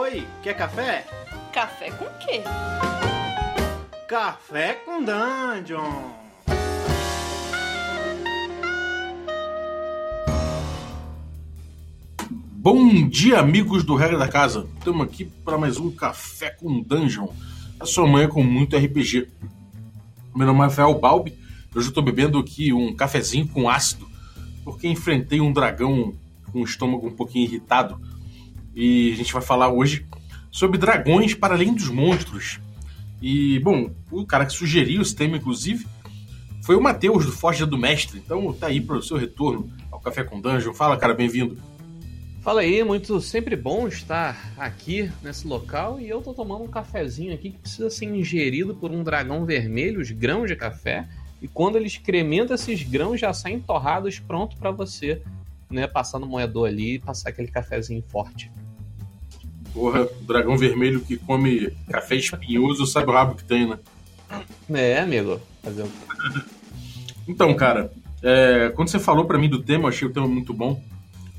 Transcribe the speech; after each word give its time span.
Oi, 0.00 0.24
quer 0.44 0.54
café? 0.54 1.04
Café 1.52 1.90
com 1.90 2.04
quê? 2.20 2.42
Café 4.06 4.74
com 4.74 5.02
Dungeon! 5.02 6.12
Bom 12.52 13.08
dia, 13.08 13.40
amigos 13.40 13.82
do 13.82 13.96
Regra 13.96 14.16
da 14.16 14.28
Casa. 14.28 14.68
Estamos 14.78 15.04
aqui 15.04 15.24
para 15.24 15.58
mais 15.58 15.78
um 15.78 15.90
Café 15.90 16.50
com 16.50 16.80
Dungeon. 16.80 17.26
A 17.80 17.84
sua 17.84 18.06
manhã 18.06 18.28
com 18.28 18.44
muito 18.44 18.76
RPG. 18.76 19.26
Meu 20.32 20.46
nome 20.46 20.60
é 20.60 20.62
Rafael 20.62 20.96
Balbi. 20.96 21.32
Hoje 21.74 21.86
eu 21.86 21.90
estou 21.90 22.04
bebendo 22.04 22.38
aqui 22.38 22.72
um 22.72 22.94
cafezinho 22.94 23.48
com 23.48 23.68
ácido, 23.68 24.08
porque 24.64 24.86
enfrentei 24.86 25.40
um 25.40 25.52
dragão 25.52 26.14
com 26.52 26.60
o 26.60 26.64
estômago 26.64 27.08
um 27.08 27.16
pouquinho 27.16 27.46
irritado. 27.46 28.00
E 28.80 29.10
a 29.10 29.16
gente 29.16 29.32
vai 29.32 29.42
falar 29.42 29.70
hoje 29.70 30.06
sobre 30.52 30.78
dragões 30.78 31.34
para 31.34 31.52
além 31.52 31.74
dos 31.74 31.88
monstros. 31.88 32.60
E, 33.20 33.58
bom, 33.58 33.90
o 34.08 34.24
cara 34.24 34.46
que 34.46 34.52
sugeriu 34.52 35.02
esse 35.02 35.16
tema, 35.16 35.36
inclusive, 35.36 35.84
foi 36.62 36.76
o 36.76 36.80
Matheus, 36.80 37.26
do 37.26 37.32
Forja 37.32 37.66
do 37.66 37.76
Mestre. 37.76 38.22
Então 38.24 38.52
tá 38.52 38.68
aí 38.68 38.80
para 38.80 38.96
o 38.96 39.02
seu 39.02 39.16
retorno 39.16 39.68
ao 39.90 39.98
Café 39.98 40.22
com 40.22 40.40
Dungeon. 40.40 40.72
Fala, 40.72 40.96
cara, 40.96 41.12
bem-vindo. 41.12 41.58
Fala 42.40 42.60
aí, 42.60 42.84
muito 42.84 43.20
sempre 43.20 43.56
bom 43.56 43.88
estar 43.88 44.54
aqui 44.56 45.10
nesse 45.24 45.44
local 45.48 45.98
e 45.98 46.08
eu 46.08 46.22
tô 46.22 46.32
tomando 46.32 46.62
um 46.62 46.68
cafezinho 46.68 47.34
aqui 47.34 47.50
que 47.50 47.58
precisa 47.58 47.90
ser 47.90 48.04
ingerido 48.04 48.76
por 48.76 48.92
um 48.92 49.02
dragão 49.02 49.44
vermelho, 49.44 50.00
os 50.00 50.12
grãos 50.12 50.46
de 50.46 50.54
café, 50.54 51.08
e 51.42 51.48
quando 51.48 51.74
ele 51.74 51.88
excrementa 51.88 52.54
esses 52.54 52.84
grãos 52.84 53.18
já 53.18 53.32
saem 53.32 53.58
torrados 53.58 54.20
pronto 54.20 54.56
para 54.56 54.70
você, 54.70 55.20
né, 55.68 55.88
passar 55.88 56.20
no 56.20 56.26
moedor 56.26 56.68
ali 56.68 56.94
e 56.94 56.98
passar 57.00 57.30
aquele 57.30 57.48
cafezinho 57.48 58.04
forte. 58.08 58.52
Porra, 59.72 60.08
dragão 60.22 60.56
vermelho 60.56 61.00
que 61.00 61.16
come 61.16 61.72
café 61.88 62.16
espinhoso 62.16 62.86
sabe 62.86 63.10
o 63.10 63.12
rabo 63.12 63.34
que 63.34 63.44
tem, 63.44 63.66
né? 63.66 63.78
É, 64.70 65.00
amigo. 65.00 65.40
Fazer 65.62 65.82
um... 65.82 65.88
Então, 67.28 67.54
cara, 67.54 67.92
é, 68.22 68.72
quando 68.74 68.88
você 68.88 68.98
falou 68.98 69.26
para 69.26 69.38
mim 69.38 69.50
do 69.50 69.62
tema, 69.62 69.84
eu 69.84 69.88
achei 69.88 70.08
o 70.08 70.12
tema 70.12 70.26
muito 70.26 70.54
bom. 70.54 70.82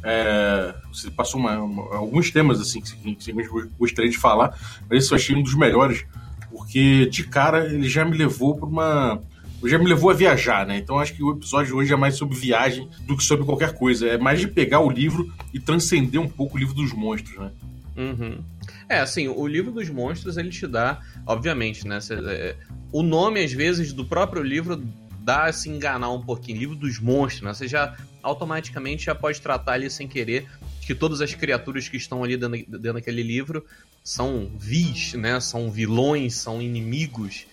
É, 0.03 0.73
você 0.93 1.11
passou 1.11 1.39
uma, 1.39 1.59
uma, 1.59 1.95
alguns 1.95 2.31
temas 2.31 2.61
assim 2.61 2.79
que, 2.79 3.15
que, 3.15 3.31
eu 3.31 3.69
gostaria 3.77 4.09
de 4.09 4.17
falar, 4.17 4.57
mas 4.89 5.03
esse 5.03 5.11
eu 5.11 5.17
achei 5.17 5.35
um 5.35 5.41
dos 5.41 5.55
melhores, 5.55 6.05
porque 6.49 7.05
de 7.07 7.23
cara 7.25 7.65
ele 7.65 7.89
já 7.89 8.05
me 8.05 8.15
levou 8.17 8.55
para 8.55 8.65
uma. 8.65 9.21
Já 9.65 9.77
me 9.77 9.87
levou 9.87 10.09
a 10.09 10.13
viajar, 10.13 10.65
né? 10.65 10.77
Então 10.77 10.99
acho 10.99 11.13
que 11.13 11.21
o 11.21 11.31
episódio 11.31 11.67
de 11.67 11.73
hoje 11.73 11.91
é 11.91 11.97
mais 11.97 12.15
sobre 12.15 12.37
viagem 12.37 12.87
do 13.05 13.17
que 13.17 13.23
sobre 13.23 13.43
qualquer 13.45 13.73
coisa. 13.73 14.07
É 14.07 14.17
mais 14.17 14.39
de 14.39 14.47
pegar 14.47 14.79
o 14.79 14.89
livro 14.89 15.33
e 15.53 15.59
transcender 15.59 16.21
um 16.21 16.29
pouco 16.29 16.55
o 16.55 16.59
livro 16.59 16.73
dos 16.73 16.93
monstros, 16.93 17.37
né? 17.37 17.51
Uhum. 17.99 18.41
É, 18.87 19.01
assim, 19.01 19.27
o 19.27 19.45
livro 19.45 19.73
dos 19.73 19.89
monstros 19.89 20.37
ele 20.37 20.49
te 20.49 20.65
dá, 20.65 21.01
obviamente, 21.25 21.85
né? 21.85 21.99
Cê, 21.99 22.13
é, 22.15 22.55
o 22.93 23.03
nome, 23.03 23.43
às 23.43 23.51
vezes, 23.51 23.91
do 23.91 24.05
próprio 24.05 24.41
livro 24.41 24.81
dá 25.19 25.45
a 25.45 25.53
se 25.53 25.69
enganar 25.69 26.09
um 26.09 26.21
pouquinho. 26.21 26.59
Livro 26.59 26.75
dos 26.77 26.97
monstros, 26.97 27.41
né? 27.41 27.53
Você 27.53 27.67
já 27.67 27.97
automaticamente 28.23 29.05
já 29.05 29.13
pode 29.13 29.41
tratar 29.41 29.73
ali 29.73 29.89
sem 29.89 30.07
querer 30.07 30.47
que 30.81 30.95
todas 30.95 31.19
as 31.19 31.33
criaturas 31.33 31.89
que 31.89 31.97
estão 31.97 32.23
ali 32.23 32.37
dentro, 32.37 32.57
dentro 32.71 32.93
daquele 32.93 33.21
livro 33.21 33.65
são 34.01 34.49
vis, 34.57 35.13
né? 35.15 35.37
São 35.41 35.69
vilões, 35.69 36.35
são 36.35 36.61
inimigos. 36.61 37.47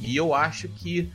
E 0.00 0.16
eu 0.16 0.34
acho 0.34 0.68
que 0.68 1.08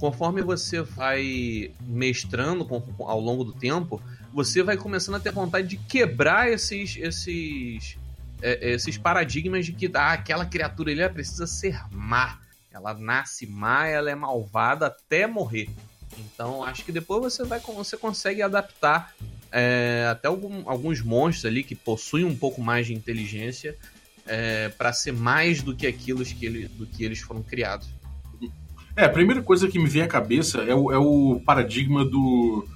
conforme 0.00 0.42
você 0.42 0.82
vai 0.82 1.70
mestrando 1.86 2.66
ao 2.98 3.20
longo 3.20 3.44
do 3.44 3.52
tempo, 3.52 4.02
você 4.32 4.60
vai 4.60 4.76
começando 4.76 5.14
a 5.14 5.20
ter 5.20 5.30
vontade 5.30 5.68
de 5.68 5.76
quebrar 5.76 6.50
esses 6.50 6.96
esses 6.96 7.96
é, 8.44 8.72
esses 8.72 8.98
paradigmas 8.98 9.64
de 9.64 9.72
que 9.72 9.90
ah, 9.94 10.12
aquela 10.12 10.44
criatura 10.44 10.92
ali 10.92 11.08
precisa 11.08 11.46
ser 11.46 11.80
má. 11.90 12.38
Ela 12.70 12.92
nasce 12.92 13.46
má, 13.46 13.86
ela 13.86 14.10
é 14.10 14.14
malvada 14.14 14.86
até 14.88 15.26
morrer. 15.26 15.70
Então 16.18 16.62
acho 16.62 16.84
que 16.84 16.92
depois 16.92 17.22
você 17.22 17.42
vai 17.42 17.58
você 17.60 17.96
consegue 17.96 18.42
adaptar 18.42 19.14
é, 19.50 20.06
até 20.10 20.28
algum, 20.28 20.68
alguns 20.68 21.00
monstros 21.00 21.46
ali 21.46 21.64
que 21.64 21.74
possuem 21.74 22.24
um 22.24 22.36
pouco 22.36 22.60
mais 22.60 22.86
de 22.86 22.92
inteligência 22.92 23.78
é, 24.26 24.68
para 24.68 24.92
ser 24.92 25.12
mais 25.12 25.62
do 25.62 25.74
que 25.74 25.86
aquilo 25.86 26.22
que, 26.22 26.44
ele, 26.44 26.68
do 26.68 26.86
que 26.86 27.02
eles 27.02 27.20
foram 27.20 27.42
criados. 27.42 27.88
É, 28.94 29.04
a 29.04 29.08
primeira 29.08 29.42
coisa 29.42 29.68
que 29.68 29.78
me 29.78 29.88
vem 29.88 30.02
à 30.02 30.06
cabeça 30.06 30.58
é 30.62 30.74
o, 30.74 30.92
é 30.92 30.98
o 30.98 31.40
paradigma 31.46 32.04
do, 32.04 32.66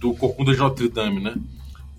do 0.00 0.12
Corcunda 0.14 0.52
de 0.52 0.58
Notre 0.58 0.88
Dame, 0.88 1.22
né? 1.22 1.34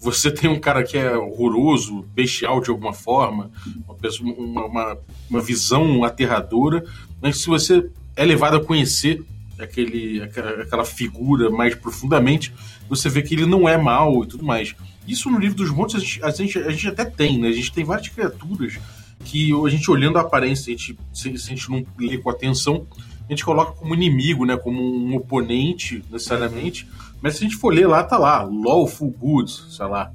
Você 0.05 0.29
tem 0.29 0.47
um 0.47 0.59
cara 0.59 0.83
que 0.83 0.95
é 0.95 1.17
horroroso, 1.17 2.05
bestial 2.13 2.61
de 2.61 2.69
alguma 2.69 2.93
forma, 2.93 3.49
uma, 3.87 3.95
pessoa, 3.95 4.31
uma, 4.35 4.65
uma, 4.67 4.97
uma 5.27 5.41
visão 5.41 6.03
aterradora, 6.03 6.85
mas 7.19 7.41
se 7.41 7.47
você 7.47 7.89
é 8.15 8.23
levado 8.23 8.57
a 8.57 8.63
conhecer 8.63 9.25
aquele, 9.57 10.21
aquela 10.21 10.85
figura 10.85 11.49
mais 11.49 11.73
profundamente, 11.73 12.53
você 12.87 13.09
vê 13.09 13.23
que 13.23 13.33
ele 13.33 13.47
não 13.47 13.67
é 13.67 13.79
mal 13.79 14.23
e 14.23 14.27
tudo 14.27 14.45
mais. 14.45 14.75
Isso 15.07 15.27
no 15.27 15.39
livro 15.39 15.57
dos 15.57 15.71
montes 15.71 15.95
a 15.95 16.29
gente, 16.29 16.59
a 16.59 16.69
gente, 16.69 16.87
até 16.87 17.03
tem, 17.03 17.39
né? 17.39 17.47
A 17.47 17.51
gente 17.51 17.71
tem 17.71 17.83
várias 17.83 18.07
criaturas 18.07 18.77
que 19.23 19.51
a 19.53 19.69
gente 19.69 19.89
olhando 19.89 20.19
a 20.19 20.21
aparência, 20.21 20.71
a 20.71 20.77
gente, 20.77 20.95
se, 21.11 21.35
se 21.35 21.51
a 21.51 21.55
gente 21.55 21.67
não 21.67 21.83
lê 21.97 22.19
com 22.19 22.29
atenção, 22.29 22.85
a 23.27 23.31
gente 23.31 23.43
coloca 23.43 23.71
como 23.71 23.95
inimigo, 23.95 24.45
né? 24.45 24.55
Como 24.55 24.79
um 24.79 25.15
oponente, 25.15 26.03
necessariamente. 26.11 26.87
Mas 27.25 27.37
se 27.37 27.43
a 27.43 27.47
gente 27.47 27.57
for 27.57 27.73
ler 27.73 27.87
lá, 27.87 28.03
tá 28.03 28.19
lá, 28.19 28.43
lawful 28.43 29.09
good, 29.09 29.51
sei 29.51 29.87
lá. 29.87 30.13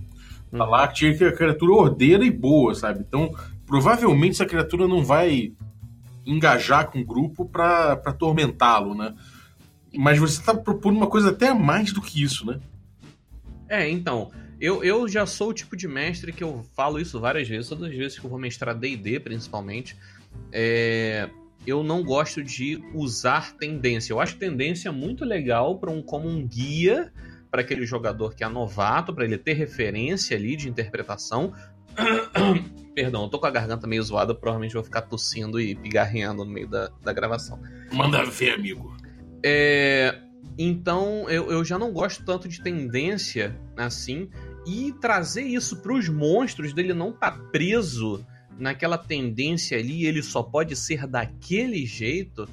Tá 0.48 0.64
lá 0.64 0.86
que 0.86 0.94
tinha 0.94 1.18
que 1.18 1.24
a 1.24 1.32
criatura 1.32 1.72
ordeira 1.72 2.24
e 2.24 2.30
boa, 2.30 2.72
sabe? 2.72 3.00
Então, 3.00 3.34
provavelmente 3.66 4.34
essa 4.34 4.46
criatura 4.46 4.86
não 4.86 5.04
vai 5.04 5.52
engajar 6.24 6.88
com 6.88 7.00
o 7.00 7.04
grupo 7.04 7.44
para 7.44 7.94
atormentá-lo, 7.94 8.94
né? 8.94 9.12
Mas 9.92 10.20
você 10.20 10.38
está 10.38 10.54
propondo 10.54 10.98
uma 10.98 11.08
coisa 11.08 11.30
até 11.30 11.52
mais 11.52 11.92
do 11.92 12.00
que 12.00 12.22
isso, 12.22 12.46
né? 12.46 12.60
É, 13.68 13.90
então. 13.90 14.30
Eu, 14.60 14.84
eu 14.84 15.08
já 15.08 15.26
sou 15.26 15.48
o 15.48 15.54
tipo 15.54 15.76
de 15.76 15.88
mestre 15.88 16.32
que 16.32 16.44
eu 16.44 16.64
falo 16.76 17.00
isso 17.00 17.18
várias 17.18 17.48
vezes, 17.48 17.68
todas 17.68 17.90
as 17.90 17.96
vezes 17.96 18.20
que 18.20 18.24
eu 18.24 18.30
vou 18.30 18.38
mestrar 18.38 18.78
DD, 18.78 19.18
principalmente. 19.18 19.96
É, 20.52 21.28
eu 21.66 21.82
não 21.82 22.02
gosto 22.02 22.42
de 22.42 22.82
usar 22.94 23.56
tendência. 23.56 24.12
Eu 24.12 24.20
acho 24.20 24.36
tendência 24.36 24.90
muito 24.90 25.24
legal 25.24 25.78
para 25.78 25.90
um 25.90 26.02
como 26.02 26.28
um 26.28 26.46
guia 26.46 27.12
para 27.50 27.62
aquele 27.62 27.84
jogador 27.84 28.34
que 28.34 28.44
é 28.44 28.48
novato, 28.48 29.12
para 29.12 29.24
ele 29.24 29.36
ter 29.36 29.54
referência 29.54 30.36
ali 30.36 30.56
de 30.56 30.68
interpretação. 30.68 31.52
Perdão, 32.94 33.24
eu 33.24 33.28
tô 33.28 33.38
com 33.38 33.46
a 33.46 33.50
garganta 33.50 33.86
meio 33.86 34.02
zoada, 34.02 34.34
provavelmente 34.34 34.74
vou 34.74 34.84
ficar 34.84 35.02
tossindo 35.02 35.60
e 35.60 35.74
pigarreando 35.74 36.44
no 36.44 36.50
meio 36.50 36.68
da, 36.68 36.90
da 37.02 37.12
gravação. 37.12 37.60
Manda 37.92 38.24
ver, 38.24 38.54
amigo. 38.54 38.96
É, 39.44 40.20
então, 40.58 41.28
eu, 41.28 41.50
eu 41.50 41.64
já 41.64 41.78
não 41.78 41.92
gosto 41.92 42.24
tanto 42.24 42.48
de 42.48 42.62
tendência 42.62 43.56
assim. 43.76 44.30
E 44.66 44.92
trazer 45.00 45.42
isso 45.42 45.78
para 45.78 45.94
os 45.94 46.08
monstros 46.08 46.72
dele 46.72 46.92
não 46.92 47.12
tá 47.12 47.32
preso 47.32 48.24
naquela 48.60 48.98
tendência 48.98 49.78
ali, 49.78 50.06
ele 50.06 50.22
só 50.22 50.42
pode 50.42 50.76
ser 50.76 51.06
daquele 51.06 51.84
jeito. 51.86 52.48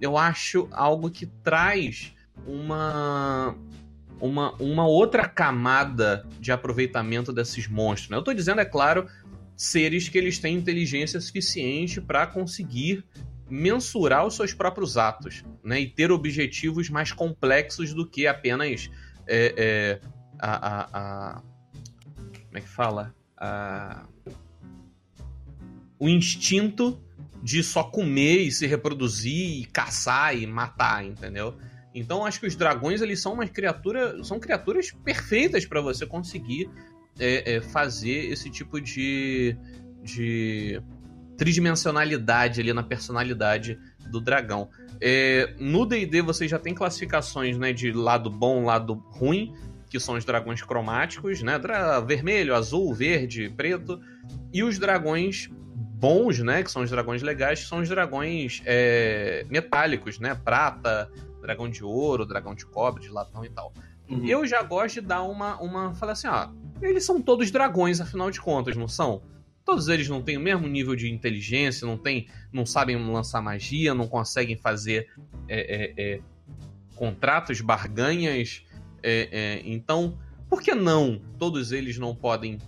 Eu 0.00 0.16
acho 0.16 0.68
algo 0.72 1.10
que 1.10 1.26
traz 1.26 2.12
uma 2.46 3.54
uma, 4.20 4.54
uma 4.56 4.86
outra 4.86 5.26
camada 5.26 6.26
de 6.38 6.52
aproveitamento 6.52 7.32
desses 7.32 7.66
monstros. 7.66 8.10
Né? 8.10 8.16
Eu 8.16 8.20
estou 8.20 8.34
dizendo, 8.34 8.60
é 8.60 8.66
claro, 8.66 9.06
seres 9.56 10.08
que 10.08 10.18
eles 10.18 10.38
têm 10.38 10.56
inteligência 10.56 11.18
suficiente 11.20 12.00
para 12.00 12.26
conseguir 12.26 13.04
mensurar 13.48 14.26
os 14.26 14.36
seus 14.36 14.54
próprios 14.54 14.96
atos, 14.96 15.44
né? 15.64 15.80
E 15.80 15.86
ter 15.88 16.12
objetivos 16.12 16.88
mais 16.88 17.12
complexos 17.12 17.92
do 17.92 18.06
que 18.06 18.26
apenas 18.26 18.88
é, 19.26 19.54
é, 19.56 20.00
a, 20.38 20.52
a, 20.68 20.88
a, 20.92 21.42
como 22.46 22.58
é 22.58 22.60
que 22.60 22.68
fala? 22.68 23.14
A, 23.36 24.06
o 26.00 26.08
instinto 26.08 26.98
de 27.42 27.62
só 27.62 27.84
comer 27.84 28.40
e 28.40 28.50
se 28.50 28.66
reproduzir 28.66 29.60
e 29.60 29.64
caçar 29.66 30.36
e 30.36 30.46
matar, 30.46 31.04
entendeu? 31.04 31.54
Então 31.94 32.24
acho 32.24 32.40
que 32.40 32.46
os 32.46 32.56
dragões 32.56 33.00
eles 33.00 33.20
são 33.20 33.34
uma 33.34 33.46
criatura, 33.46 34.22
são 34.24 34.40
criaturas 34.40 34.90
perfeitas 35.04 35.66
para 35.66 35.80
você 35.80 36.06
conseguir 36.06 36.70
é, 37.18 37.56
é, 37.56 37.60
fazer 37.60 38.30
esse 38.30 38.48
tipo 38.48 38.80
de, 38.80 39.56
de 40.02 40.80
tridimensionalidade 41.36 42.60
ali 42.60 42.72
na 42.72 42.82
personalidade 42.82 43.78
do 44.10 44.20
dragão. 44.20 44.68
É, 45.00 45.54
no 45.58 45.86
D&D 45.86 46.22
você 46.22 46.46
já 46.46 46.58
tem 46.58 46.74
classificações 46.74 47.58
né, 47.58 47.72
de 47.72 47.92
lado 47.92 48.30
bom, 48.30 48.64
lado 48.64 48.94
ruim, 49.08 49.54
que 49.88 49.98
são 49.98 50.14
os 50.14 50.24
dragões 50.24 50.62
cromáticos, 50.62 51.42
né, 51.42 51.60
vermelho, 52.06 52.54
azul, 52.54 52.94
verde, 52.94 53.52
preto, 53.56 54.00
e 54.52 54.62
os 54.62 54.78
dragões 54.78 55.50
bons, 56.00 56.38
né, 56.38 56.62
que 56.62 56.70
são 56.70 56.82
os 56.82 56.90
dragões 56.90 57.22
legais, 57.22 57.60
que 57.60 57.66
são 57.66 57.80
os 57.80 57.88
dragões 57.88 58.62
é, 58.64 59.44
metálicos, 59.50 60.18
né, 60.18 60.34
prata, 60.34 61.10
dragão 61.42 61.68
de 61.68 61.84
ouro, 61.84 62.24
dragão 62.24 62.54
de 62.54 62.64
cobre, 62.64 63.02
de 63.02 63.10
latão 63.10 63.44
e 63.44 63.50
tal. 63.50 63.72
Uhum. 64.08 64.26
Eu 64.26 64.46
já 64.46 64.62
gosto 64.62 64.94
de 64.94 65.02
dar 65.02 65.22
uma, 65.22 65.60
uma, 65.60 65.94
falar 65.94 66.12
assim, 66.12 66.26
ó, 66.26 66.48
eles 66.80 67.04
são 67.04 67.20
todos 67.20 67.50
dragões, 67.50 68.00
afinal 68.00 68.30
de 68.30 68.40
contas, 68.40 68.76
não 68.76 68.88
são? 68.88 69.22
todos 69.70 69.88
eles 69.88 70.08
não 70.08 70.20
têm 70.20 70.36
o 70.36 70.40
mesmo 70.40 70.66
nível 70.66 70.96
de 70.96 71.10
inteligência, 71.10 71.86
não 71.86 71.96
tem, 71.96 72.28
não 72.52 72.66
sabem 72.66 72.96
lançar 72.96 73.40
magia, 73.40 73.94
não 73.94 74.08
conseguem 74.08 74.56
fazer 74.56 75.08
é, 75.48 75.94
é, 75.96 76.14
é 76.16 76.20
contratos, 76.96 77.60
barganhas. 77.60 78.64
É, 79.02 79.28
é, 79.30 79.62
então, 79.64 80.18
por 80.48 80.60
que 80.60 80.74
não 80.74 81.22
todos 81.38 81.72
eles 81.72 81.98
não 81.98 82.14
podem 82.14 82.58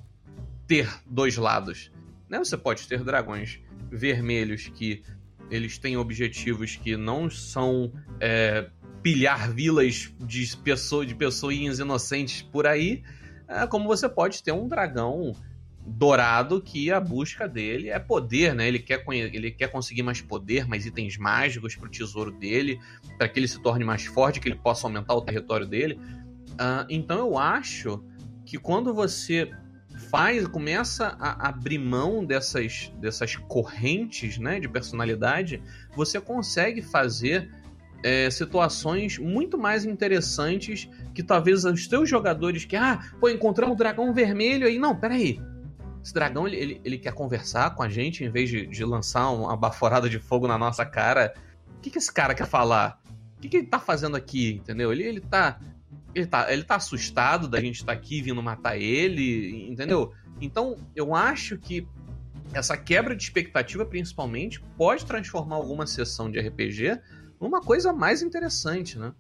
ter 0.67 0.89
dois 1.05 1.37
lados? 1.37 1.91
Né? 2.33 2.39
Você 2.39 2.57
pode 2.57 2.89
ter 2.89 3.05
dragões 3.05 3.61
vermelhos 3.91 4.67
que 4.75 5.03
eles 5.51 5.77
têm 5.77 5.99
objetivos 5.99 6.77
que 6.77 6.97
não 6.97 7.29
são 7.29 7.93
é, 8.19 8.71
pilhar 9.03 9.53
vilas 9.53 10.11
de, 10.19 10.57
pessoa, 10.57 11.05
de 11.05 11.15
pessoinhas 11.15 11.79
inocentes 11.79 12.41
por 12.41 12.67
aí, 12.67 13.03
é, 13.47 13.67
como 13.67 13.87
você 13.87 14.09
pode 14.09 14.43
ter 14.43 14.51
um 14.51 14.67
dragão 14.67 15.37
dourado 15.87 16.63
que 16.63 16.91
a 16.91 16.99
busca 16.99 17.47
dele 17.47 17.91
é 17.91 17.99
poder, 17.99 18.55
né? 18.55 18.67
Ele 18.67 18.79
quer, 18.79 19.05
ele 19.11 19.51
quer 19.51 19.69
conseguir 19.69 20.03
mais 20.03 20.23
poder, 20.23 20.67
mais 20.67 20.87
itens 20.87 21.19
mágicos 21.19 21.77
para 21.77 21.87
o 21.87 21.91
tesouro 21.91 22.31
dele, 22.31 22.81
para 23.19 23.29
que 23.29 23.39
ele 23.39 23.49
se 23.49 23.61
torne 23.61 23.85
mais 23.85 24.07
forte, 24.07 24.41
que 24.41 24.49
ele 24.49 24.57
possa 24.57 24.87
aumentar 24.87 25.13
o 25.15 25.21
território 25.21 25.67
dele. 25.67 26.01
Uh, 26.53 26.87
então 26.89 27.19
eu 27.19 27.37
acho 27.37 28.03
que 28.47 28.57
quando 28.57 28.95
você 28.95 29.51
faz, 30.03 30.47
começa 30.47 31.17
a 31.19 31.49
abrir 31.49 31.79
mão 31.79 32.25
dessas, 32.25 32.93
dessas 33.01 33.37
correntes 33.37 34.39
né, 34.39 34.61
de 34.61 34.69
personalidade, 34.69 35.63
você 35.95 36.21
consegue 36.21 36.83
fazer 36.83 37.51
é, 38.03 38.29
situações 38.31 39.19
muito 39.19 39.57
mais 39.57 39.85
interessantes 39.85 40.89
que 41.15 41.23
talvez 41.23 41.65
os 41.65 41.87
teus 41.87 42.09
jogadores 42.09 42.65
que, 42.65 42.77
ah, 42.77 43.01
pô, 43.21 43.29
encontramos 43.29 43.75
um 43.75 43.79
dragão 43.79 44.13
vermelho 44.13 44.67
aí. 44.67 44.79
Não, 44.79 44.95
peraí. 44.95 45.41
Esse 46.03 46.13
dragão, 46.13 46.49
ele, 46.49 46.57
ele, 46.57 46.81
ele 46.85 46.99
quer 46.99 47.13
conversar 47.13 47.75
com 47.75 47.83
a 47.83 47.89
gente 47.89 48.25
em 48.25 48.31
vez 48.31 48.51
de, 48.51 48.67
de 48.67 48.85
lançar 48.85 49.31
uma 49.31 49.57
baforada 49.57 50.11
de 50.11 50.19
fogo 50.19 50.49
na 50.49 50.59
nossa 50.59 50.85
cara. 50.85 51.33
O 51.77 51.81
que, 51.81 51.91
que 51.91 51.99
esse 51.99 52.13
cara 52.13 52.35
quer 52.35 52.47
falar? 52.47 53.01
O 53.37 53.41
que, 53.41 53.49
que 53.49 53.57
ele 53.59 53.67
tá 53.67 53.79
fazendo 53.79 54.17
aqui, 54.17 54.55
entendeu? 54.55 54.93
Ele, 54.93 55.05
ele 55.05 55.21
tá 55.21 55.61
ele 56.15 56.27
tá, 56.27 56.53
ele 56.53 56.63
tá 56.63 56.77
assustado 56.77 57.49
da 57.49 57.61
gente 57.61 57.77
estar 57.77 57.93
tá 57.93 57.93
aqui 57.93 58.21
vindo 58.21 58.43
matar 58.43 58.77
ele, 58.77 59.67
entendeu? 59.71 60.13
Então, 60.41 60.77
eu 60.95 61.15
acho 61.15 61.57
que 61.59 61.87
essa 62.53 62.77
quebra 62.77 63.17
de 63.17 63.23
expectativa, 63.23 63.85
principalmente, 63.85 64.61
pode 64.77 65.07
transformar 65.07 65.57
alguma 65.57 65.87
sessão 65.87 66.31
de 66.31 66.39
RPG 66.39 67.01
numa 67.41 67.61
coisa 67.61 67.93
mais 67.93 68.23
interessante, 68.23 68.99
né? 68.99 69.13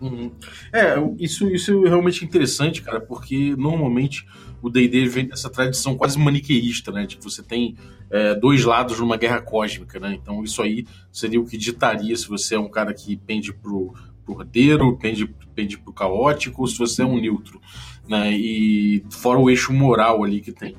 Uhum. 0.00 0.32
É, 0.72 0.94
isso, 1.18 1.46
isso 1.48 1.86
é 1.86 1.88
realmente 1.88 2.24
interessante, 2.24 2.80
cara, 2.80 3.00
porque 3.00 3.54
normalmente 3.56 4.26
o 4.62 4.70
D&D 4.70 5.06
vem 5.06 5.26
dessa 5.26 5.50
tradição 5.50 5.94
quase 5.94 6.18
maniqueísta, 6.18 6.90
né? 6.90 7.06
Tipo, 7.06 7.28
você 7.28 7.42
tem 7.42 7.76
é, 8.10 8.34
dois 8.34 8.64
lados 8.64 8.98
numa 8.98 9.18
guerra 9.18 9.42
cósmica, 9.42 10.00
né? 10.00 10.14
Então 10.14 10.42
isso 10.42 10.62
aí 10.62 10.86
seria 11.12 11.40
o 11.40 11.46
que 11.46 11.58
ditaria 11.58 12.16
se 12.16 12.26
você 12.28 12.54
é 12.54 12.58
um 12.58 12.68
cara 12.68 12.94
que 12.94 13.16
pende 13.16 13.52
pro 13.52 13.94
pro 14.30 14.38
roteiro, 14.38 14.96
pende, 14.96 15.26
pende 15.54 15.78
pro 15.78 15.92
caótico, 15.92 16.66
se 16.66 16.78
você 16.78 17.02
é 17.02 17.06
um 17.06 17.20
neutro, 17.20 17.60
né? 18.08 18.32
E 18.32 19.04
fora 19.10 19.38
o 19.38 19.50
eixo 19.50 19.72
moral 19.72 20.22
ali 20.22 20.40
que 20.40 20.52
tem. 20.52 20.76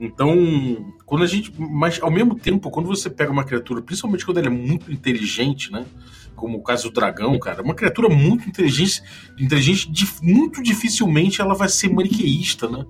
Então, 0.00 0.94
quando 1.04 1.24
a 1.24 1.26
gente. 1.26 1.52
Mas 1.58 2.00
ao 2.02 2.10
mesmo 2.10 2.34
tempo, 2.34 2.70
quando 2.70 2.86
você 2.86 3.08
pega 3.08 3.32
uma 3.32 3.44
criatura, 3.44 3.82
principalmente 3.82 4.24
quando 4.24 4.38
ela 4.38 4.48
é 4.48 4.50
muito 4.50 4.92
inteligente, 4.92 5.70
né? 5.72 5.86
Como 6.34 6.58
o 6.58 6.62
caso 6.62 6.90
do 6.90 6.94
dragão, 6.94 7.38
cara, 7.38 7.62
uma 7.62 7.74
criatura 7.74 8.10
muito 8.10 8.46
inteligente, 8.46 9.02
inteligente 9.38 9.90
muito 10.22 10.62
dificilmente 10.62 11.40
ela 11.40 11.54
vai 11.54 11.68
ser 11.68 11.88
maniqueísta, 11.88 12.68
né? 12.68 12.84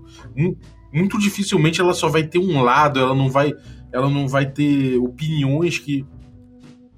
Muito 0.92 1.18
dificilmente 1.18 1.80
ela 1.80 1.94
só 1.94 2.08
vai 2.08 2.24
ter 2.24 2.40
um 2.40 2.60
lado, 2.60 2.98
ela 2.98 3.14
não 3.14 3.30
vai, 3.30 3.52
ela 3.92 4.10
não 4.10 4.26
vai 4.26 4.50
ter 4.50 4.98
opiniões 4.98 5.78
que 5.78 6.04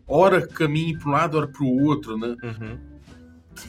ora 0.07 0.47
caminhem 0.47 0.99
para 0.99 1.09
um 1.09 1.13
lado, 1.13 1.37
ora 1.37 1.49
para 1.49 1.63
o 1.63 1.85
outro, 1.85 2.17
né? 2.17 2.35
Uhum. 2.43 2.88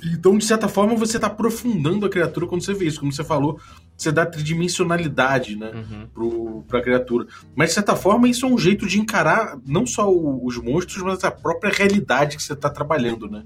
Então, 0.04 0.38
de 0.38 0.46
certa 0.46 0.68
forma, 0.68 0.96
você 0.96 1.18
está 1.18 1.28
aprofundando 1.28 2.06
a 2.06 2.10
criatura 2.10 2.48
quando 2.48 2.64
você 2.64 2.74
vê 2.74 2.86
isso. 2.86 3.00
Como 3.00 3.12
você 3.12 3.24
falou, 3.24 3.60
você 3.96 4.12
dá 4.12 4.26
tridimensionalidade 4.26 5.56
né, 5.56 5.72
uhum. 6.16 6.64
para 6.68 6.80
a 6.80 6.82
criatura. 6.82 7.28
Mas, 7.56 7.70
de 7.70 7.76
certa 7.76 7.96
forma, 7.96 8.28
isso 8.28 8.46
é 8.46 8.50
um 8.50 8.58
jeito 8.58 8.88
de 8.88 9.00
encarar 9.00 9.58
não 9.66 9.86
só 9.86 10.12
o, 10.12 10.46
os 10.46 10.58
monstros, 10.58 11.04
mas 11.04 11.24
a 11.24 11.32
própria 11.32 11.72
realidade 11.72 12.38
que 12.38 12.44
você 12.44 12.54
está 12.54 12.70
trabalhando, 12.70 13.30
né? 13.30 13.44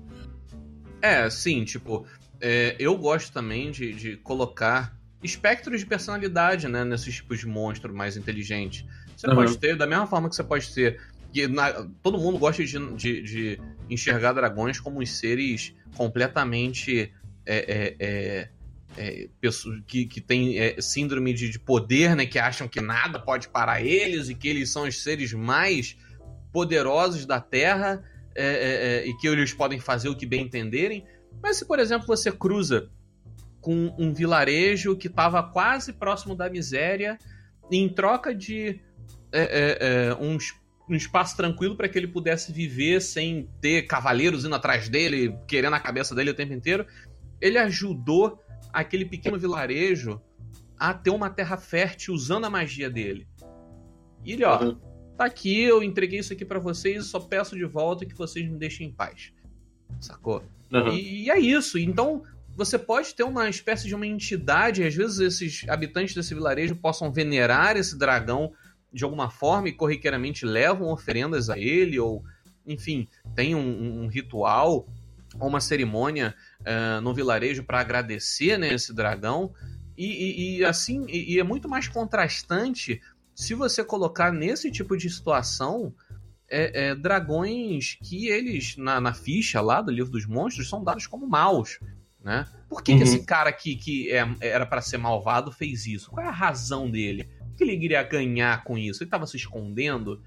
É, 1.02 1.30
sim, 1.30 1.66
tipo, 1.66 2.06
é, 2.40 2.76
eu 2.80 2.98
gosto 2.98 3.32
também 3.34 3.72
de, 3.72 3.94
de 3.94 4.18
colocar 4.18 4.96
espectros 5.24 5.80
de 5.80 5.86
personalidade 5.86 6.68
né, 6.68 6.84
nesses 6.84 7.16
tipos 7.16 7.40
de 7.40 7.48
monstro 7.48 7.94
mais 7.94 8.18
inteligente. 8.18 8.86
Você 9.16 9.28
uhum. 9.28 9.36
pode 9.36 9.58
ter, 9.58 9.76
da 9.76 9.88
mesma 9.88 10.06
forma 10.06 10.30
que 10.30 10.36
você 10.36 10.44
pode 10.44 10.74
ter 10.74 11.00
que 11.34 11.48
na, 11.48 11.90
todo 12.04 12.20
mundo 12.20 12.38
gosta 12.38 12.64
de, 12.64 12.96
de, 12.96 13.22
de, 13.24 13.62
enxergar 13.90 14.34
dragões 14.34 14.80
como 14.80 15.00
os 15.00 15.18
seres 15.18 15.74
completamente 15.98 17.12
é, 17.46 17.96
é, 17.98 17.98
é, 18.00 18.50
é 18.96 19.30
que, 19.88 20.06
que 20.06 20.22
têm 20.22 20.60
é, 20.60 20.80
síndrome 20.80 21.34
de, 21.34 21.50
de, 21.50 21.60
poder, 21.60 22.16
né? 22.16 22.28
Que 22.28 22.38
acham 22.38 22.68
que 22.68 22.80
nada 22.80 23.20
pode 23.20 23.50
parar 23.50 23.82
eles 23.82 24.30
e 24.30 24.36
que 24.36 24.48
eles 24.48 24.70
são 24.70 24.84
os 24.84 25.02
seres 25.02 25.34
mais 25.34 25.98
poderosos 26.52 27.26
da 27.26 27.42
Terra 27.42 28.04
é, 28.36 29.04
e 29.06 29.18
que 29.18 29.28
eles 29.28 29.54
podem 29.54 29.80
fazer 29.80 30.10
o 30.10 30.16
que 30.16 30.28
bem 30.28 30.44
entenderem. 30.44 31.04
Mas 31.42 31.58
se, 31.58 31.66
por 31.66 31.80
exemplo, 31.80 32.06
você 32.06 32.32
cruza 32.32 32.92
com 33.60 33.94
um 33.98 34.14
vilarejo 34.14 34.96
que 34.96 35.08
estava 35.08 35.42
quase 35.42 35.94
próximo 35.94 36.36
da 36.36 36.50
miséria, 36.50 37.18
e 37.72 37.78
em 37.78 37.90
troca 37.90 38.36
de 38.36 38.80
uns 40.20 40.54
um 40.94 40.98
espaço 40.98 41.36
tranquilo 41.36 41.76
para 41.76 41.90
que 41.90 41.98
ele 41.98 42.08
pudesse 42.08 42.52
viver 42.52 43.02
sem 43.02 43.50
ter 43.60 43.84
cavaleiros 43.84 44.46
indo 44.46 44.56
atrás 44.56 44.88
dele, 44.88 45.36
querendo 45.48 45.74
a 45.74 45.80
cabeça 45.80 46.14
dele 46.14 46.32
o 46.32 46.34
tempo 46.34 46.54
inteiro. 46.54 46.86
Ele 47.42 47.58
ajudou 47.58 48.42
aquele 48.72 49.06
pequeno 49.06 49.38
vilarejo 49.38 50.22
a 50.78 50.94
ter 50.94 51.10
uma 51.10 51.30
terra 51.30 51.58
fértil 51.58 52.14
usando 52.14 52.46
a 52.46 52.50
magia 52.50 52.90
dele. 52.90 53.28
E 54.24 54.34
ele, 54.34 54.44
ó, 54.44 54.64
uhum. 54.64 54.80
tá 55.18 55.26
aqui, 55.26 55.62
eu 55.62 55.84
entreguei 55.84 56.20
isso 56.20 56.34
aqui 56.34 56.46
para 56.46 56.60
vocês, 56.60 57.06
só 57.06 57.20
peço 57.20 57.56
de 57.56 57.66
volta 57.66 58.06
que 58.06 58.16
vocês 58.16 58.48
me 58.50 58.58
deixem 58.58 58.88
em 58.88 58.92
paz. 58.92 59.34
Sacou? 60.00 60.44
Uhum. 60.72 60.90
E, 60.94 61.26
e 61.26 61.30
é 61.30 61.40
isso. 61.40 61.78
Então, 61.78 62.24
você 62.56 62.78
pode 62.78 63.14
ter 63.16 63.24
uma 63.24 63.50
espécie 63.50 63.88
de 63.88 63.96
uma 63.96 64.06
entidade, 64.06 64.84
às 64.84 64.96
vezes 64.96 65.20
esses 65.20 65.70
habitantes 65.70 66.14
desse 66.16 66.34
vilarejo 66.34 66.76
possam 66.76 67.12
venerar 67.12 67.78
esse 67.78 67.98
dragão 67.98 68.54
de 68.94 69.04
alguma 69.04 69.30
forma 69.30 69.68
e 69.68 69.74
corriqueiramente 69.74 70.46
levam 70.46 70.92
oferendas 70.92 71.50
a 71.50 71.58
ele, 71.58 72.00
ou, 72.00 72.24
enfim, 72.66 73.08
tem 73.36 73.56
um, 73.56 74.04
um 74.04 74.08
ritual 74.08 74.88
ou 75.40 75.48
uma 75.48 75.60
cerimônia 75.60 76.36
uh, 76.62 77.02
no 77.02 77.14
vilarejo 77.14 77.64
para 77.64 77.80
agradecer 77.80 78.58
né, 78.58 78.74
esse 78.74 78.94
dragão. 78.94 79.52
E, 79.98 80.06
e, 80.06 80.58
e 80.58 80.66
assim, 80.66 81.06
e, 81.08 81.34
e, 81.34 81.40
é 81.40 81.44
muito 81.44 81.68
mais 81.68 81.88
contrastante 81.88 83.02
se 83.34 83.54
você 83.54 83.84
colocar 83.84 84.32
nesse 84.32 84.72
tipo 84.72 84.96
de 84.96 85.10
situação 85.10 85.94
é, 86.50 86.90
é, 86.90 86.96
dragões 86.96 87.98
que 88.04 88.28
eles, 88.28 88.78
na, 88.78 89.02
na, 89.02 89.14
ficha 89.14 89.60
lá 89.60 89.82
do 89.82 89.92
livro 89.92 90.12
dos 90.12 90.26
monstros, 90.28 90.70
são 90.70 90.84
dados 90.84 91.08
como 91.08 91.28
maus. 91.28 91.80
Né? 92.24 92.48
Por 92.70 92.82
que, 92.84 92.92
uhum. 92.92 93.00
que 93.00 93.04
esse 93.04 93.24
cara 93.24 93.52
que, 93.52 93.76
que 93.76 94.12
é, 94.12 94.26
era 94.40 94.66
para 94.66 94.82
ser 94.82 94.98
malvado 94.98 95.52
fez 95.52 95.86
isso? 95.88 96.12
Qual 96.12 96.24
é 96.24 96.30
a 96.30 96.32
razão 96.32 96.90
dele? 96.90 97.28
Que 97.64 97.72
ele 97.72 97.86
iria 97.86 98.04
ganhar 98.04 98.64
com 98.64 98.78
isso? 98.78 99.04
Ele 99.04 99.08
estava 99.08 99.26
se 99.26 99.38
escondendo? 99.38 100.22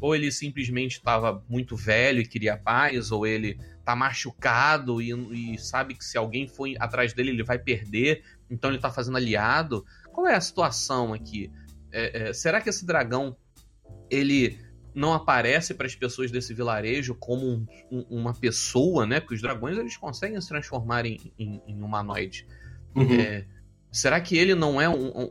Ou 0.00 0.14
ele 0.14 0.30
simplesmente 0.30 0.98
estava 0.98 1.44
muito 1.48 1.76
velho 1.76 2.20
e 2.20 2.26
queria 2.26 2.56
paz? 2.56 3.10
Ou 3.10 3.26
ele 3.26 3.58
tá 3.84 3.94
machucado 3.94 5.00
e, 5.00 5.12
e, 5.54 5.58
sabe 5.58 5.94
que 5.94 6.04
se 6.04 6.18
alguém 6.18 6.48
for 6.48 6.68
atrás 6.78 7.12
dele 7.12 7.30
ele 7.30 7.44
vai 7.44 7.58
perder? 7.58 8.22
Então 8.50 8.70
ele 8.70 8.78
tá 8.78 8.90
fazendo 8.90 9.16
aliado? 9.16 9.84
Qual 10.12 10.26
é 10.26 10.34
a 10.34 10.40
situação 10.40 11.12
aqui? 11.12 11.50
É, 11.92 12.28
é, 12.28 12.32
será 12.32 12.60
que 12.60 12.68
esse 12.68 12.84
dragão 12.84 13.36
ele 14.10 14.58
não 14.94 15.12
aparece 15.12 15.74
para 15.74 15.86
as 15.86 15.94
pessoas 15.94 16.30
desse 16.30 16.54
vilarejo 16.54 17.14
como 17.14 17.46
um, 17.46 17.66
um, 17.92 18.00
uma 18.08 18.32
pessoa, 18.32 19.04
né? 19.04 19.20
Porque 19.20 19.34
os 19.34 19.42
dragões 19.42 19.76
eles 19.76 19.96
conseguem 19.96 20.40
se 20.40 20.48
transformar 20.48 21.04
em, 21.04 21.32
em, 21.38 21.60
em 21.66 21.82
humanoide. 21.82 22.46
Uhum. 22.94 23.20
É, 23.20 23.46
Será 23.96 24.20
que 24.20 24.36
ele 24.36 24.54
não 24.54 24.78
é 24.78 24.86
um, 24.86 25.08
um, 25.08 25.28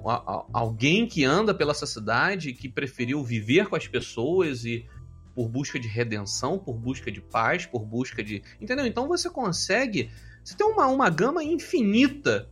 alguém 0.51 1.05
que 1.05 1.23
anda 1.23 1.53
pela 1.53 1.71
essa 1.71 1.85
cidade 1.85 2.51
que 2.51 2.67
preferiu 2.67 3.23
viver 3.23 3.67
com 3.67 3.75
as 3.75 3.87
pessoas 3.87 4.65
e 4.65 4.89
por 5.35 5.47
busca 5.47 5.79
de 5.79 5.87
redenção, 5.87 6.57
por 6.57 6.75
busca 6.75 7.11
de 7.11 7.21
paz, 7.21 7.67
por 7.67 7.85
busca 7.85 8.23
de. 8.23 8.41
Entendeu? 8.59 8.87
Então 8.87 9.07
você 9.07 9.29
consegue. 9.29 10.09
Você 10.43 10.57
tem 10.57 10.65
uma, 10.65 10.87
uma 10.87 11.11
gama 11.11 11.43
infinita 11.43 12.49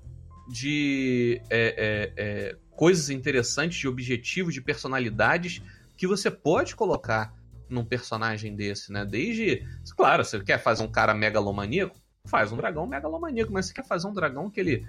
de 0.47 1.41
é, 1.49 1.73
é, 1.77 2.13
é, 2.15 2.57
coisas 2.75 3.09
interessantes, 3.09 3.79
de 3.79 3.87
objetivos, 3.87 4.53
de 4.53 4.61
personalidades 4.61 5.63
que 5.97 6.05
você 6.05 6.29
pode 6.29 6.75
colocar 6.75 7.33
num 7.67 7.83
personagem 7.83 8.55
desse, 8.55 8.91
né? 8.91 9.03
Desde. 9.03 9.67
Claro, 9.97 10.23
você 10.23 10.39
quer 10.43 10.59
fazer 10.59 10.83
um 10.83 10.91
cara 10.91 11.15
megalomaníaco? 11.15 11.99
Faz 12.27 12.51
um 12.51 12.57
dragão 12.57 12.85
megalomaníaco, 12.85 13.51
mas 13.51 13.65
você 13.65 13.73
quer 13.73 13.87
fazer 13.87 14.07
um 14.07 14.13
dragão 14.13 14.47
que 14.47 14.59
ele 14.59 14.87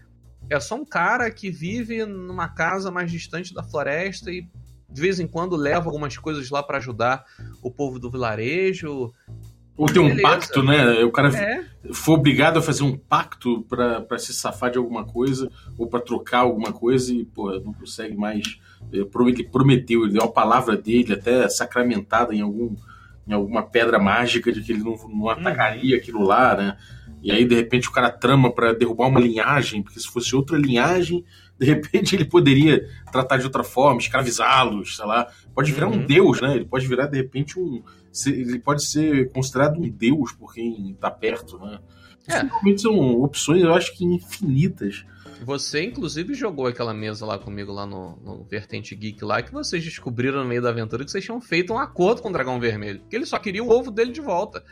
é 0.50 0.60
só 0.60 0.74
um 0.74 0.84
cara 0.84 1.30
que 1.30 1.50
vive 1.50 2.04
numa 2.04 2.48
casa 2.48 2.90
mais 2.90 3.10
distante 3.10 3.54
da 3.54 3.62
floresta 3.62 4.30
e 4.30 4.46
de 4.90 5.00
vez 5.00 5.18
em 5.18 5.26
quando 5.26 5.56
leva 5.56 5.86
algumas 5.86 6.16
coisas 6.16 6.48
lá 6.50 6.62
para 6.62 6.78
ajudar 6.78 7.24
o 7.62 7.70
povo 7.70 7.98
do 7.98 8.10
vilarejo. 8.10 9.12
Ou 9.76 9.86
tem 9.86 10.00
um 10.00 10.06
Beleza. 10.06 10.22
pacto, 10.22 10.62
né? 10.62 11.02
O 11.02 11.10
cara 11.10 11.36
é. 11.36 11.64
foi 11.92 12.14
obrigado 12.14 12.58
a 12.58 12.62
fazer 12.62 12.84
um 12.84 12.96
pacto 12.96 13.62
para 13.62 14.18
se 14.18 14.32
safar 14.32 14.70
de 14.70 14.78
alguma 14.78 15.04
coisa 15.04 15.50
ou 15.76 15.88
para 15.88 16.00
trocar 16.00 16.40
alguma 16.40 16.72
coisa 16.72 17.12
e, 17.12 17.24
pô, 17.24 17.50
não 17.58 17.72
consegue 17.72 18.16
mais. 18.16 18.60
Ele 18.92 19.04
prometeu, 19.50 20.04
ele 20.04 20.12
deu 20.12 20.22
a 20.22 20.30
palavra 20.30 20.76
dele, 20.76 21.14
até 21.14 21.48
sacramentada 21.48 22.32
em 22.32 22.40
algum 22.40 22.76
em 23.26 23.32
alguma 23.32 23.62
pedra 23.62 23.98
mágica 23.98 24.52
de 24.52 24.62
que 24.62 24.72
ele 24.72 24.82
não, 24.82 24.96
não 25.08 25.28
atacaria 25.28 25.96
uhum. 25.96 26.02
aquilo 26.02 26.22
lá, 26.22 26.54
né? 26.54 26.76
E 27.24 27.32
aí, 27.32 27.46
de 27.46 27.54
repente, 27.54 27.88
o 27.88 27.90
cara 27.90 28.10
trama 28.10 28.52
para 28.52 28.74
derrubar 28.74 29.08
uma 29.08 29.18
linhagem, 29.18 29.82
porque 29.82 29.98
se 29.98 30.06
fosse 30.06 30.36
outra 30.36 30.58
linhagem, 30.58 31.24
de 31.58 31.64
repente 31.64 32.14
ele 32.14 32.26
poderia 32.26 32.86
tratar 33.10 33.38
de 33.38 33.46
outra 33.46 33.64
forma, 33.64 33.98
escravizá-los, 33.98 34.96
sei 34.96 35.06
lá. 35.06 35.26
Pode 35.54 35.72
virar 35.72 35.88
uhum. 35.88 35.94
um 35.94 36.06
deus, 36.06 36.42
né? 36.42 36.54
Ele 36.54 36.66
pode 36.66 36.86
virar, 36.86 37.06
de 37.06 37.16
repente, 37.16 37.58
um. 37.58 37.82
Ele 38.26 38.58
pode 38.58 38.86
ser 38.86 39.32
considerado 39.32 39.78
um 39.78 39.88
deus 39.88 40.32
por 40.32 40.52
quem 40.52 40.90
está 40.90 41.10
perto, 41.10 41.58
né? 41.58 41.78
É. 42.28 42.42
Realmente 42.42 42.82
são 42.82 43.22
opções, 43.22 43.62
eu 43.62 43.74
acho 43.74 43.96
que 43.96 44.04
infinitas. 44.04 45.06
Você, 45.44 45.82
inclusive, 45.82 46.34
jogou 46.34 46.66
aquela 46.66 46.92
mesa 46.92 47.24
lá 47.24 47.38
comigo, 47.38 47.72
lá 47.72 47.86
no, 47.86 48.16
no 48.16 48.44
Vertente 48.44 48.94
Geek, 48.94 49.24
lá, 49.24 49.42
que 49.42 49.52
vocês 49.52 49.82
descobriram 49.82 50.42
no 50.42 50.48
meio 50.48 50.62
da 50.62 50.68
aventura 50.68 51.04
que 51.04 51.10
vocês 51.10 51.24
tinham 51.24 51.40
feito 51.40 51.72
um 51.72 51.78
acordo 51.78 52.22
com 52.22 52.28
o 52.28 52.32
Dragão 52.32 52.60
Vermelho. 52.60 53.02
Que 53.08 53.16
ele 53.16 53.26
só 53.26 53.38
queria 53.38 53.64
o 53.64 53.70
ovo 53.70 53.90
dele 53.90 54.12
de 54.12 54.20
volta. 54.20 54.62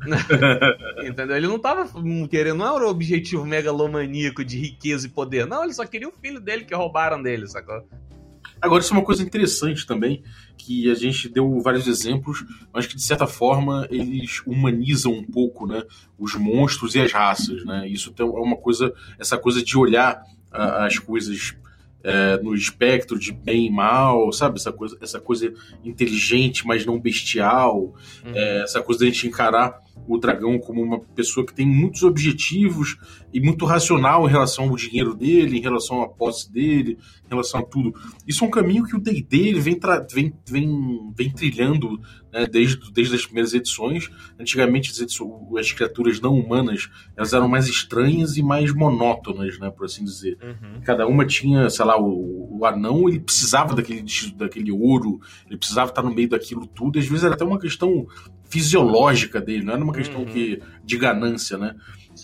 Entendeu? 1.06 1.36
Ele 1.36 1.46
não 1.46 1.58
tava 1.58 1.88
querendo, 2.28 2.58
não 2.58 2.76
era 2.76 2.86
o 2.86 2.90
objetivo 2.90 3.44
megalomaníaco 3.44 4.44
de 4.44 4.58
riqueza 4.58 5.06
e 5.06 5.10
poder. 5.10 5.46
Não, 5.46 5.64
ele 5.64 5.72
só 5.72 5.86
queria 5.86 6.08
o 6.08 6.12
filho 6.12 6.40
dele 6.40 6.64
que 6.64 6.74
roubaram 6.74 7.22
dele, 7.22 7.46
sacou? 7.46 7.86
Agora, 8.60 8.80
isso 8.80 8.94
é 8.94 8.96
uma 8.96 9.04
coisa 9.04 9.22
interessante 9.22 9.86
também, 9.86 10.22
que 10.56 10.90
a 10.90 10.94
gente 10.94 11.28
deu 11.28 11.60
vários 11.60 11.86
exemplos, 11.86 12.44
mas 12.72 12.86
que 12.86 12.96
de 12.96 13.02
certa 13.02 13.26
forma 13.26 13.86
eles 13.90 14.42
humanizam 14.46 15.12
um 15.12 15.24
pouco, 15.24 15.66
né, 15.66 15.82
os 16.18 16.34
monstros 16.34 16.94
e 16.94 17.00
as 17.00 17.12
raças, 17.12 17.64
né? 17.64 17.86
Isso 17.86 18.14
é 18.18 18.24
uma 18.24 18.56
coisa, 18.56 18.92
essa 19.18 19.36
coisa 19.36 19.62
de 19.62 19.76
olhar 19.76 20.22
as 20.50 20.98
coisas 20.98 21.54
é, 22.06 22.40
no 22.40 22.54
espectro 22.54 23.18
de 23.18 23.32
bem 23.32 23.66
e 23.66 23.70
mal, 23.70 24.32
sabe? 24.32 24.58
Essa 24.58 24.72
coisa, 24.72 24.96
essa 25.00 25.20
coisa 25.20 25.52
inteligente, 25.84 26.64
mas 26.64 26.86
não 26.86 27.00
bestial, 27.00 27.78
uhum. 28.24 28.32
é, 28.32 28.62
essa 28.62 28.80
coisa 28.80 29.00
da 29.00 29.06
gente 29.06 29.26
encarar 29.26 29.82
o 30.06 30.16
dragão 30.16 30.56
como 30.56 30.80
uma 30.80 31.00
pessoa 31.00 31.44
que 31.44 31.52
tem 31.52 31.66
muitos 31.66 32.04
objetivos 32.04 32.96
e 33.34 33.40
muito 33.40 33.64
racional 33.64 34.28
em 34.28 34.30
relação 34.30 34.68
ao 34.68 34.76
dinheiro 34.76 35.14
dele, 35.14 35.58
em 35.58 35.60
relação 35.60 36.00
à 36.00 36.08
posse 36.08 36.50
dele, 36.52 36.96
relação 37.30 37.60
a 37.60 37.62
tudo. 37.62 37.94
Isso 38.26 38.44
é 38.44 38.46
um 38.46 38.50
caminho 38.50 38.84
que 38.84 38.96
o 38.96 39.00
D&D 39.00 39.54
vem, 39.54 39.78
vem, 40.12 40.34
vem, 40.48 41.12
vem 41.16 41.30
trilhando 41.30 42.00
né, 42.32 42.46
desde, 42.46 42.92
desde 42.92 43.14
as 43.14 43.24
primeiras 43.24 43.54
edições. 43.54 44.10
Antigamente 44.38 44.90
as, 44.90 45.00
edições, 45.00 45.30
as, 45.58 45.72
criaturas 45.72 46.20
não 46.20 46.38
humanas 46.38 46.88
elas 47.16 47.32
eram 47.32 47.48
mais 47.48 47.66
estranhas 47.68 48.36
e 48.36 48.42
mais 48.42 48.72
monótonas, 48.72 49.58
né, 49.58 49.70
por 49.70 49.86
assim 49.86 50.04
dizer. 50.04 50.38
Uhum. 50.42 50.80
Cada 50.82 51.06
uma 51.06 51.24
tinha, 51.24 51.68
sei 51.70 51.84
lá, 51.84 51.98
o, 52.00 52.58
o, 52.58 52.64
anão 52.64 53.08
ele 53.08 53.20
precisava 53.20 53.74
daquele, 53.74 54.04
daquele 54.36 54.70
ouro, 54.72 55.20
ele 55.46 55.56
precisava 55.56 55.90
estar 55.90 56.02
no 56.02 56.14
meio 56.14 56.28
daquilo 56.28 56.66
tudo. 56.66 56.98
Às 56.98 57.06
vezes 57.06 57.24
era 57.24 57.34
até 57.34 57.44
uma 57.44 57.58
questão 57.58 58.06
fisiológica 58.48 59.40
dele, 59.40 59.64
não 59.64 59.74
era 59.74 59.82
uma 59.82 59.92
questão 59.92 60.20
uhum. 60.20 60.26
que, 60.26 60.62
de 60.84 60.96
ganância, 60.96 61.58
né? 61.58 61.74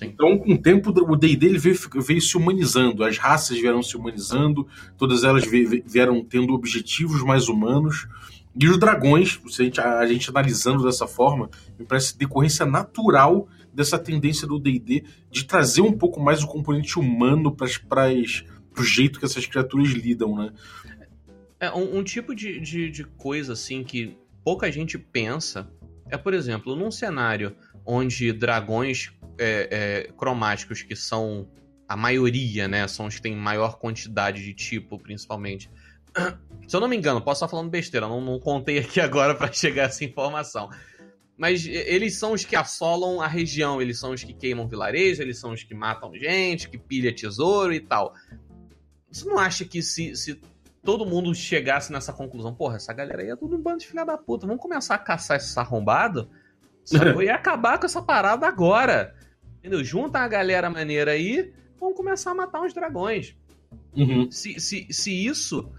Sim. 0.02 0.08
Então, 0.08 0.38
com 0.38 0.52
o 0.52 0.58
tempo, 0.58 0.90
o 0.90 1.16
D&D 1.16 1.58
veio, 1.58 1.76
veio 2.04 2.20
se 2.20 2.36
humanizando, 2.36 3.04
as 3.04 3.18
raças 3.18 3.58
vieram 3.58 3.82
se 3.82 3.96
humanizando, 3.96 4.66
todas 4.96 5.24
elas 5.24 5.44
vieram 5.44 6.24
tendo 6.24 6.52
objetivos 6.52 7.22
mais 7.22 7.48
humanos, 7.48 8.08
e 8.54 8.68
os 8.68 8.78
dragões, 8.78 9.40
a 9.46 9.62
gente, 9.62 9.80
a 9.80 10.06
gente 10.06 10.28
analisando 10.28 10.84
dessa 10.84 11.06
forma, 11.06 11.48
me 11.78 11.86
parece 11.86 12.18
decorrência 12.18 12.66
natural 12.66 13.48
dessa 13.72 13.98
tendência 13.98 14.46
do 14.46 14.58
D&D 14.58 15.04
de 15.30 15.44
trazer 15.44 15.80
um 15.80 15.92
pouco 15.92 16.20
mais 16.20 16.42
o 16.42 16.46
componente 16.46 16.98
humano 16.98 17.54
para 17.54 17.66
o 18.78 18.84
jeito 18.84 19.18
que 19.18 19.24
essas 19.24 19.46
criaturas 19.46 19.90
lidam, 19.90 20.36
né? 20.36 20.52
É, 21.58 21.70
um, 21.70 21.98
um 21.98 22.04
tipo 22.04 22.34
de, 22.34 22.60
de, 22.60 22.90
de 22.90 23.04
coisa, 23.04 23.54
assim, 23.54 23.84
que 23.84 24.18
pouca 24.44 24.70
gente 24.70 24.98
pensa 24.98 25.70
é, 26.12 26.18
por 26.18 26.34
exemplo, 26.34 26.76
num 26.76 26.90
cenário 26.90 27.56
onde 27.84 28.32
dragões 28.32 29.12
é, 29.38 29.68
é, 30.08 30.12
cromáticos, 30.12 30.82
que 30.82 30.94
são 30.94 31.48
a 31.88 31.96
maioria, 31.96 32.68
né? 32.68 32.86
São 32.88 33.06
os 33.06 33.16
que 33.16 33.22
têm 33.22 33.36
maior 33.36 33.78
quantidade 33.78 34.42
de 34.42 34.54
tipo, 34.54 34.98
principalmente. 34.98 35.70
Se 36.66 36.76
eu 36.76 36.80
não 36.80 36.88
me 36.88 36.96
engano, 36.96 37.20
posso 37.20 37.44
estar 37.44 37.48
falando 37.48 37.70
besteira, 37.70 38.08
não, 38.08 38.20
não 38.20 38.38
contei 38.38 38.78
aqui 38.78 38.98
agora 39.02 39.34
para 39.34 39.52
chegar 39.52 39.84
essa 39.84 40.04
informação. 40.04 40.70
Mas 41.36 41.66
eles 41.66 42.18
são 42.18 42.32
os 42.32 42.44
que 42.44 42.54
assolam 42.54 43.20
a 43.20 43.26
região, 43.26 43.82
eles 43.82 43.98
são 43.98 44.12
os 44.12 44.22
que 44.22 44.32
queimam 44.32 44.68
vilarejo, 44.68 45.22
eles 45.22 45.38
são 45.38 45.52
os 45.52 45.64
que 45.64 45.74
matam 45.74 46.14
gente, 46.14 46.68
que 46.68 46.78
pilha 46.78 47.14
tesouro 47.14 47.72
e 47.72 47.80
tal. 47.80 48.14
Você 49.10 49.28
não 49.28 49.38
acha 49.38 49.64
que 49.64 49.82
se, 49.82 50.14
se 50.14 50.40
todo 50.84 51.06
mundo 51.06 51.34
chegasse 51.34 51.92
nessa 51.92 52.12
conclusão, 52.12 52.54
porra, 52.54 52.76
essa 52.76 52.92
galera 52.92 53.22
aí 53.22 53.30
é 53.30 53.36
tudo 53.36 53.56
um 53.56 53.62
bando 53.62 53.78
de 53.78 53.86
filha 53.86 54.04
da 54.04 54.16
puta, 54.16 54.46
vamos 54.46 54.62
começar 54.62 54.94
a 54.94 54.98
caçar 54.98 55.36
esses 55.36 55.56
arrombados? 55.56 56.26
Eu 56.90 57.22
ia 57.22 57.34
acabar 57.34 57.78
com 57.78 57.86
essa 57.86 58.02
parada 58.02 58.46
agora. 58.46 59.14
Entendeu? 59.58 59.84
Junta 59.84 60.18
a 60.18 60.28
galera 60.28 60.68
maneira 60.68 61.12
aí, 61.12 61.52
vamos 61.78 61.96
começar 61.96 62.32
a 62.32 62.34
matar 62.34 62.62
uns 62.62 62.74
dragões. 62.74 63.36
Uhum. 63.94 64.30
Se, 64.30 64.58
se, 64.58 64.86
se 64.90 65.26
isso 65.26 65.70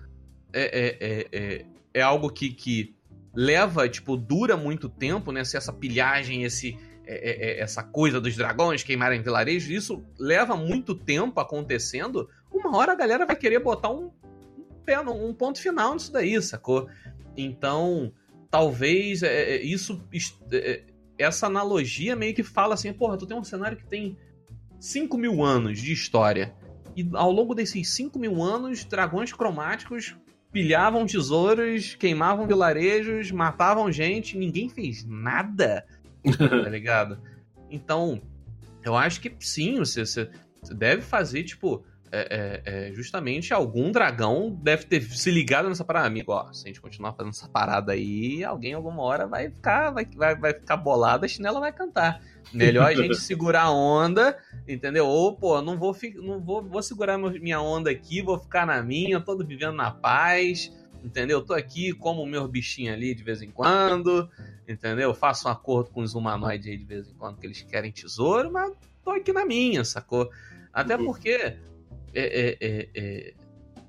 é, 0.53 0.61
é, 0.61 0.97
é, 0.99 1.27
é, 1.31 1.65
é 1.95 2.01
algo 2.01 2.29
que, 2.29 2.53
que 2.53 2.95
leva, 3.33 3.89
tipo, 3.89 4.15
dura 4.15 4.55
muito 4.55 4.87
tempo, 4.87 5.31
né? 5.31 5.43
Se 5.43 5.57
essa 5.57 5.73
pilhagem, 5.73 6.43
esse, 6.43 6.77
é, 7.05 7.15
é, 7.15 7.49
é, 7.49 7.59
essa 7.59 7.83
coisa 7.83 8.21
dos 8.21 8.35
dragões 8.35 8.83
queimarem 8.83 9.21
vilarejos, 9.21 9.69
isso 9.69 10.05
leva 10.17 10.55
muito 10.55 10.95
tempo 10.95 11.39
acontecendo, 11.39 12.29
uma 12.51 12.77
hora 12.77 12.93
a 12.93 12.95
galera 12.95 13.25
vai 13.25 13.35
querer 13.35 13.59
botar 13.59 13.89
um, 13.89 14.11
pé, 14.85 14.99
um 14.99 15.33
ponto 15.33 15.59
final 15.59 15.93
nisso 15.93 16.11
daí, 16.11 16.39
sacou? 16.41 16.87
Então, 17.35 18.13
talvez 18.49 19.23
é, 19.23 19.55
é 19.55 19.61
isso. 19.63 20.01
Essa 21.17 21.47
analogia 21.47 22.15
meio 22.15 22.33
que 22.33 22.43
fala 22.43 22.73
assim: 22.73 22.91
porra, 22.93 23.17
tu 23.17 23.25
tem 23.25 23.37
um 23.37 23.43
cenário 23.43 23.77
que 23.77 23.85
tem 23.85 24.17
5 24.79 25.17
mil 25.17 25.43
anos 25.43 25.79
de 25.79 25.93
história. 25.93 26.53
E 26.95 27.09
ao 27.13 27.31
longo 27.31 27.55
desses 27.55 27.89
5 27.89 28.19
mil 28.19 28.41
anos, 28.41 28.83
dragões 28.85 29.33
cromáticos 29.33 30.15
pilhavam 30.51 31.05
tesouros, 31.07 31.95
queimavam 31.95 32.45
vilarejos, 32.45 33.31
matavam 33.31 33.91
gente, 33.91 34.37
ninguém 34.37 34.69
fez 34.69 35.03
nada. 35.03 35.85
tá 36.37 36.69
ligado? 36.69 37.19
Então, 37.69 38.21
eu 38.83 38.95
acho 38.95 39.19
que 39.19 39.35
sim, 39.39 39.79
você, 39.79 40.05
você 40.05 40.29
deve 40.75 41.01
fazer, 41.01 41.43
tipo, 41.43 41.83
é, 42.15 42.27
é, 42.29 42.89
é, 42.89 42.93
justamente 42.93 43.55
algum 43.55 43.91
dragão 43.91 44.55
deve 44.61 44.85
ter 44.85 45.01
se 45.01 45.31
ligado 45.31 45.67
nessa 45.67 45.83
parada. 45.83 46.05
Amigo, 46.05 46.31
ó, 46.31 46.53
se 46.53 46.63
a 46.63 46.67
gente 46.67 46.79
continuar 46.79 47.13
fazendo 47.13 47.31
essa 47.31 47.49
parada 47.49 47.93
aí, 47.93 48.43
alguém 48.43 48.73
alguma 48.73 49.01
hora 49.01 49.25
vai 49.25 49.49
ficar, 49.49 49.89
vai, 49.89 50.05
vai, 50.05 50.35
vai 50.35 50.53
ficar 50.53 50.77
bolado, 50.77 51.25
a 51.25 51.27
chinela 51.27 51.59
vai 51.59 51.73
cantar. 51.73 52.21
Melhor 52.53 52.85
a 52.85 52.93
gente 52.93 53.15
segurar 53.19 53.63
a 53.63 53.71
onda, 53.71 54.37
entendeu? 54.67 55.07
Ou, 55.07 55.35
pô, 55.35 55.59
não 55.59 55.75
vou, 55.75 55.97
não 56.17 56.39
vou, 56.39 56.63
vou 56.63 56.83
segurar 56.83 57.17
minha 57.17 57.59
onda 57.59 57.89
aqui, 57.89 58.21
vou 58.21 58.37
ficar 58.37 58.67
na 58.67 58.83
minha, 58.83 59.19
todo 59.19 59.43
vivendo 59.43 59.73
na 59.73 59.89
paz, 59.89 60.71
entendeu? 61.03 61.41
Tô 61.41 61.55
aqui 61.55 61.93
como 61.93 62.23
meus 62.27 62.47
bichinhos 62.47 62.93
ali 62.93 63.15
de 63.15 63.23
vez 63.23 63.41
em 63.41 63.49
quando, 63.49 64.29
entendeu? 64.67 65.15
Faço 65.15 65.47
um 65.47 65.51
acordo 65.51 65.89
com 65.89 66.01
os 66.01 66.13
humanoides 66.13 66.67
aí 66.67 66.77
de 66.77 66.85
vez 66.85 67.09
em 67.09 67.13
quando 67.15 67.39
que 67.39 67.47
eles 67.47 67.63
querem 67.63 67.91
tesouro, 67.91 68.51
mas 68.51 68.71
tô 69.03 69.09
aqui 69.09 69.33
na 69.33 69.47
minha, 69.47 69.83
sacou? 69.83 70.29
Até 70.71 70.95
uhum. 70.95 71.05
porque 71.05 71.57
é, 72.13 72.21
é, 72.23 72.57
é, 72.59 72.89
é, 72.95 73.33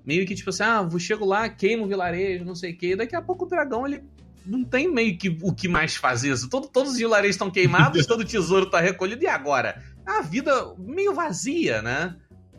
meio 0.04 0.26
que 0.26 0.34
tipo 0.34 0.50
assim, 0.50 0.62
ah, 0.62 0.82
vou 0.82 0.98
chego 0.98 1.24
lá, 1.24 1.48
queimo 1.48 1.84
o 1.84 1.88
vilarejo, 1.88 2.44
não 2.44 2.54
sei 2.54 2.72
o 2.72 2.76
quê. 2.76 2.96
Daqui 2.96 3.16
a 3.16 3.22
pouco 3.22 3.44
o 3.44 3.48
dragão, 3.48 3.86
ele 3.86 4.02
não 4.44 4.64
tem 4.64 4.90
meio 4.90 5.16
que 5.16 5.36
o 5.42 5.54
que 5.54 5.68
mais 5.68 5.96
fazer. 5.96 6.34
Todo, 6.48 6.68
todos 6.68 6.92
os 6.92 6.98
vilarejos 6.98 7.34
estão 7.34 7.50
queimados, 7.50 8.04
todo 8.06 8.20
o 8.20 8.24
tesouro 8.24 8.66
está 8.66 8.80
recolhido, 8.80 9.22
e 9.22 9.26
agora? 9.26 9.82
A 10.06 10.20
vida 10.22 10.74
meio 10.78 11.14
vazia, 11.14 11.80
né? 11.80 12.16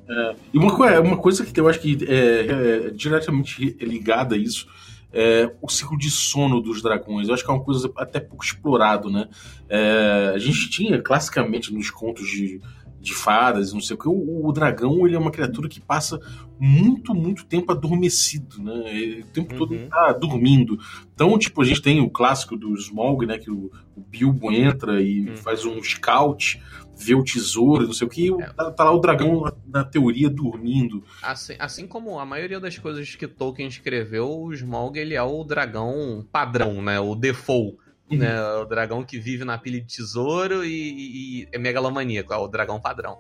É, 0.08 0.36
e 0.54 0.58
uma, 0.58 1.00
uma 1.00 1.18
coisa 1.18 1.46
que 1.46 1.60
eu 1.60 1.68
acho 1.68 1.80
que 1.80 1.98
é, 2.08 2.88
é 2.88 2.90
diretamente 2.92 3.76
ligada 3.82 4.36
a 4.36 4.38
isso 4.38 4.68
é 5.16 5.50
o 5.62 5.70
ciclo 5.70 5.98
de 5.98 6.12
sono 6.12 6.60
dos 6.60 6.82
dragões. 6.82 7.30
Eu 7.30 7.34
acho 7.34 7.44
que 7.44 7.50
é 7.50 7.54
uma 7.54 7.64
coisa 7.64 7.90
até 7.96 8.20
pouco 8.20 8.44
explorado, 8.44 9.10
né? 9.10 9.30
É, 9.70 10.34
a 10.36 10.38
gente 10.38 10.70
tinha 10.70 11.02
classicamente 11.02 11.74
nos 11.74 11.90
contos 11.90 12.28
de 12.28 12.60
de 13.06 13.14
fadas, 13.14 13.72
não 13.72 13.80
sei 13.80 13.96
o 13.96 14.00
que. 14.00 14.10
O, 14.10 14.48
o, 14.48 14.52
dragão 14.52 15.06
ele 15.06 15.16
é 15.16 15.20
uma 15.20 15.30
criatura 15.30 15.70
que 15.70 15.80
passa 15.80 16.20
muito, 16.60 17.14
muito 17.14 17.46
tempo 17.46 17.72
adormecido, 17.72 18.62
né? 18.62 18.84
Ele, 18.88 19.22
o 19.22 19.28
tempo 19.28 19.54
uhum. 19.54 19.60
todo 19.60 19.78
tá 19.88 20.12
dormindo. 20.14 20.80
Então, 21.14 21.38
tipo, 21.38 21.62
a 21.62 21.66
gente 21.66 21.84
tem 21.84 22.02
o 22.02 22.10
clássico 22.10 22.58
do 22.58 22.74
Smaug, 22.74 23.28
né? 23.28 23.38
Que 23.38 23.52
o, 23.52 23.72
o 23.96 24.02
Bilbo 24.02 24.52
entra 24.52 25.00
e 25.02 25.30
uhum. 25.30 25.38
faz 25.38 25.64
um 25.66 25.82
scout, 25.84 26.60
vê 26.98 27.14
o 27.14 27.24
tesouro, 27.24 27.86
não 27.86 27.94
sei 27.94 28.08
o 28.08 28.10
que, 28.10 28.34
é. 28.42 28.48
tá, 28.48 28.72
tá, 28.72 28.84
lá 28.84 28.92
o 28.92 29.00
dragão 29.00 29.42
na, 29.42 29.54
na 29.68 29.84
teoria 29.84 30.30
dormindo. 30.30 31.04
Assim, 31.22 31.56
assim, 31.60 31.88
como 31.88 32.18
a 32.18 32.26
maioria 32.26 32.60
das 32.60 32.80
coisas 32.80 33.16
que 33.16 33.28
Tolkien 33.28 33.68
escreveu, 33.68 34.28
o 34.28 34.52
Smaug 34.52 34.98
ele 34.98 35.14
é 35.14 35.22
o 35.22 35.44
dragão 35.44 36.26
padrão, 36.32 36.82
né? 36.82 37.00
O 37.00 37.14
default 37.14 37.78
Uhum. 38.10 38.18
Né? 38.18 38.42
O 38.56 38.66
dragão 38.66 39.04
que 39.04 39.20
vive 39.20 39.44
na 39.44 39.58
pilha 39.58 39.82
de 39.82 39.88
tesouro 39.88 40.64
e, 40.64 41.42
e 41.42 41.48
é 41.52 41.58
megalomaníaco, 41.58 42.34
é 42.34 42.38
o 42.38 42.48
dragão 42.48 42.80
padrão. 42.80 43.20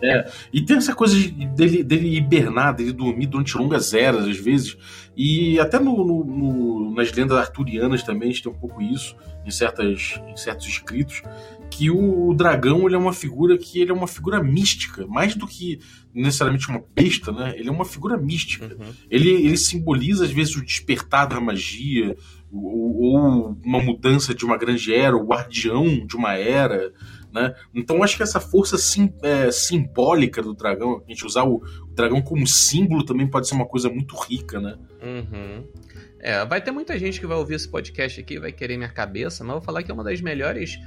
É, 0.00 0.30
e 0.52 0.62
tem 0.62 0.76
essa 0.76 0.94
coisa 0.94 1.16
dele, 1.56 1.82
dele 1.82 2.16
hibernar, 2.16 2.74
dele 2.74 2.92
dormir 2.92 3.26
durante 3.26 3.56
longas 3.56 3.92
eras, 3.92 4.26
às 4.26 4.38
vezes. 4.38 4.76
E 5.16 5.58
até 5.58 5.78
no, 5.80 6.04
no, 6.04 6.24
no, 6.24 6.94
nas 6.94 7.12
lendas 7.12 7.36
arturianas 7.36 8.02
também 8.02 8.28
a 8.28 8.32
gente 8.32 8.44
tem 8.44 8.52
um 8.52 8.58
pouco 8.58 8.80
isso, 8.80 9.16
em, 9.44 9.50
certas, 9.50 10.20
em 10.28 10.36
certos 10.36 10.68
escritos, 10.68 11.22
que 11.70 11.90
o, 11.90 12.28
o 12.28 12.34
dragão 12.34 12.86
ele 12.86 12.94
é 12.94 12.98
uma 12.98 13.12
figura 13.12 13.58
que 13.58 13.80
ele 13.80 13.90
é 13.90 13.94
uma 13.94 14.06
figura 14.06 14.42
mística, 14.42 15.06
mais 15.06 15.34
do 15.34 15.46
que 15.46 15.80
necessariamente 16.14 16.68
uma 16.68 16.82
besta, 16.94 17.32
né? 17.32 17.54
Ele 17.56 17.68
é 17.68 17.72
uma 17.72 17.84
figura 17.84 18.16
mística. 18.16 18.66
Uhum. 18.66 18.92
Ele, 19.10 19.30
ele 19.30 19.56
simboliza, 19.56 20.24
às 20.24 20.30
vezes, 20.30 20.56
o 20.56 20.64
despertar 20.64 21.26
da 21.26 21.40
magia, 21.40 22.16
ou, 22.52 23.56
uma 23.64 23.82
mudança 23.82 24.34
de 24.34 24.44
uma 24.44 24.56
grande 24.56 24.94
era, 24.94 25.16
o 25.16 25.24
guardião 25.24 26.06
de 26.06 26.16
uma 26.16 26.34
era. 26.34 26.92
Né? 27.32 27.54
Então 27.74 28.02
acho 28.02 28.16
que 28.16 28.22
essa 28.22 28.40
força 28.40 28.78
sim, 28.78 29.12
é, 29.22 29.50
simbólica 29.50 30.42
do 30.42 30.54
dragão, 30.54 31.02
a 31.06 31.10
gente 31.10 31.26
usar 31.26 31.44
o, 31.44 31.56
o, 31.56 31.94
dragão 31.94 32.22
como 32.22 32.46
símbolo 32.46 33.04
também 33.04 33.28
pode 33.28 33.46
ser 33.46 33.54
uma 33.54 33.66
coisa 33.66 33.90
muito 33.90 34.16
rica, 34.16 34.58
né? 34.58 34.78
Uhum. 35.02 35.66
É, 36.20 36.44
vai 36.46 36.60
ter 36.60 36.70
muita 36.70 36.98
gente 36.98 37.20
que 37.20 37.26
vai 37.26 37.36
ouvir 37.36 37.54
esse 37.54 37.68
podcast 37.68 38.20
aqui 38.20 38.40
vai 38.40 38.50
querer 38.50 38.76
minha 38.76 38.88
cabeça, 38.88 39.44
mas 39.44 39.54
eu 39.54 39.60
vou 39.60 39.64
falar 39.64 39.82
que 39.82 39.90
é 39.90 39.94
uma 39.94 40.04
das 40.04 40.20
melhores. 40.20 40.78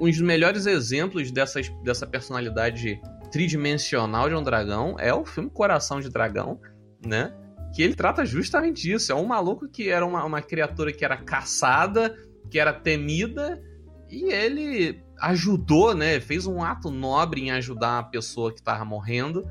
Um 0.00 0.08
dos 0.08 0.20
melhores 0.20 0.66
exemplos 0.66 1.30
dessas, 1.30 1.68
dessa 1.84 2.06
personalidade 2.06 3.00
tridimensional 3.30 4.28
de 4.28 4.34
um 4.34 4.42
dragão 4.42 4.96
é 4.98 5.12
o 5.12 5.24
filme 5.24 5.50
Coração 5.50 6.00
de 6.00 6.08
Dragão, 6.08 6.60
né? 7.04 7.32
Que 7.74 7.82
ele 7.82 7.94
trata 7.94 8.24
justamente 8.24 8.82
disso. 8.82 9.12
É 9.12 9.14
um 9.14 9.26
maluco 9.26 9.68
que 9.68 9.88
era 9.88 10.04
uma, 10.04 10.24
uma 10.24 10.42
criatura 10.42 10.92
que 10.92 11.04
era 11.04 11.16
caçada, 11.16 12.16
que 12.50 12.58
era 12.58 12.72
temida, 12.72 13.62
e 14.10 14.30
ele 14.30 15.02
ajudou, 15.20 15.94
né? 15.94 16.20
Fez 16.20 16.46
um 16.46 16.62
ato 16.62 16.90
nobre 16.90 17.40
em 17.40 17.50
ajudar 17.50 17.98
a 17.98 18.02
pessoa 18.02 18.52
que 18.52 18.60
estava 18.60 18.84
morrendo. 18.84 19.46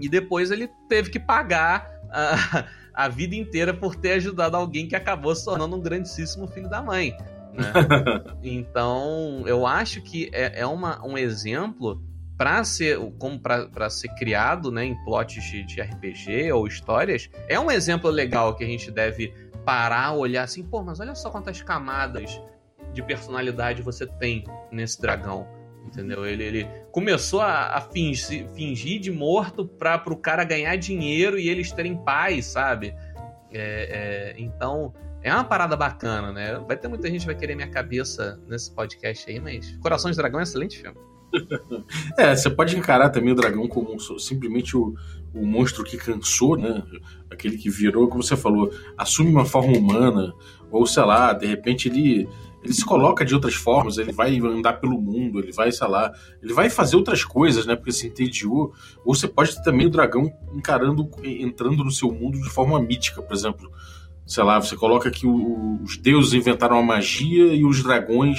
E 0.00 0.08
depois 0.08 0.50
ele 0.50 0.70
teve 0.88 1.10
que 1.10 1.20
pagar 1.20 1.86
a, 2.10 2.64
a 2.94 3.08
vida 3.08 3.34
inteira 3.34 3.74
por 3.74 3.94
ter 3.94 4.12
ajudado 4.12 4.56
alguém 4.56 4.88
que 4.88 4.96
acabou 4.96 5.34
se 5.34 5.44
tornando 5.44 5.76
um 5.76 5.80
grandíssimo 5.80 6.46
filho 6.46 6.68
da 6.68 6.80
mãe. 6.80 7.16
Né? 7.52 7.72
então, 8.42 9.42
eu 9.46 9.66
acho 9.66 10.00
que 10.02 10.30
é, 10.32 10.60
é 10.60 10.66
uma, 10.66 11.04
um 11.06 11.18
exemplo 11.18 12.02
para 12.42 12.64
ser 12.64 12.98
como 13.20 13.38
para 13.38 13.88
ser 13.88 14.08
criado 14.16 14.72
né, 14.72 14.84
em 14.84 14.96
plots 15.04 15.44
de, 15.44 15.62
de, 15.62 15.80
RPG 15.80 16.50
ou 16.50 16.66
histórias, 16.66 17.30
é 17.48 17.58
um 17.60 17.70
exemplo 17.70 18.10
legal 18.10 18.56
que 18.56 18.64
a 18.64 18.66
gente 18.66 18.90
deve 18.90 19.32
parar, 19.64 20.14
olhar 20.14 20.42
assim, 20.42 20.64
pô, 20.64 20.82
mas 20.82 20.98
olha 20.98 21.14
só 21.14 21.30
quantas 21.30 21.62
camadas 21.62 22.42
de 22.92 23.00
personalidade 23.00 23.80
você 23.80 24.08
tem 24.08 24.42
nesse 24.72 25.00
dragão. 25.00 25.46
Entendeu? 25.86 26.26
Ele, 26.26 26.42
ele 26.42 26.68
começou 26.90 27.40
a, 27.40 27.76
a 27.76 27.80
fingir, 27.80 28.48
fingir, 28.48 28.98
de 28.98 29.12
morto 29.12 29.64
para 29.64 30.02
o 30.08 30.16
cara 30.16 30.42
ganhar 30.42 30.74
dinheiro 30.74 31.38
e 31.38 31.48
eles 31.48 31.70
terem 31.70 31.96
paz, 31.96 32.46
sabe? 32.46 32.92
É, 33.52 34.32
é, 34.32 34.34
então, 34.36 34.92
é 35.22 35.32
uma 35.32 35.44
parada 35.44 35.76
bacana, 35.76 36.32
né? 36.32 36.58
Vai 36.66 36.76
ter 36.76 36.88
muita 36.88 37.08
gente 37.08 37.20
que 37.20 37.26
vai 37.26 37.36
querer 37.36 37.54
minha 37.54 37.70
cabeça 37.70 38.40
nesse 38.48 38.74
podcast 38.74 39.30
aí, 39.30 39.38
mas 39.38 39.76
Coração 39.76 40.10
de 40.10 40.16
Dragão 40.16 40.40
é 40.40 40.42
um 40.42 40.42
excelente 40.42 40.80
filme. 40.80 41.11
é, 42.18 42.34
você 42.34 42.50
pode 42.50 42.76
encarar 42.76 43.10
também 43.10 43.32
o 43.32 43.36
dragão 43.36 43.66
como 43.66 43.98
simplesmente 44.18 44.76
o, 44.76 44.94
o 45.34 45.46
monstro 45.46 45.84
que 45.84 45.96
cansou, 45.96 46.56
né? 46.56 46.82
Aquele 47.30 47.56
que 47.56 47.70
virou, 47.70 48.08
como 48.08 48.22
você 48.22 48.36
falou, 48.36 48.70
assume 48.96 49.30
uma 49.30 49.44
forma 49.44 49.76
humana, 49.76 50.32
ou 50.70 50.86
sei 50.86 51.04
lá, 51.04 51.32
de 51.32 51.46
repente 51.46 51.88
ele 51.88 52.28
ele 52.62 52.72
se 52.72 52.84
coloca 52.84 53.24
de 53.24 53.34
outras 53.34 53.54
formas, 53.54 53.98
ele 53.98 54.12
vai 54.12 54.38
andar 54.38 54.74
pelo 54.74 55.00
mundo, 55.00 55.40
ele 55.40 55.50
vai, 55.50 55.72
sei 55.72 55.88
lá, 55.88 56.12
ele 56.40 56.52
vai 56.52 56.70
fazer 56.70 56.94
outras 56.94 57.24
coisas, 57.24 57.66
né? 57.66 57.74
Porque 57.74 57.90
se 57.90 58.06
entediou. 58.06 58.72
Ou 59.04 59.14
você 59.14 59.26
pode 59.26 59.56
ter 59.56 59.62
também 59.62 59.86
o 59.86 59.90
dragão 59.90 60.32
encarando, 60.54 61.10
entrando 61.24 61.82
no 61.82 61.90
seu 61.90 62.12
mundo 62.12 62.40
de 62.40 62.48
forma 62.48 62.80
mítica, 62.80 63.20
por 63.20 63.34
exemplo. 63.34 63.70
Sei 64.24 64.44
lá, 64.44 64.60
você 64.60 64.76
coloca 64.76 65.10
que 65.10 65.26
os 65.26 65.96
deuses 65.96 66.34
inventaram 66.34 66.78
a 66.78 66.82
magia 66.82 67.52
e 67.52 67.64
os 67.64 67.82
dragões 67.82 68.38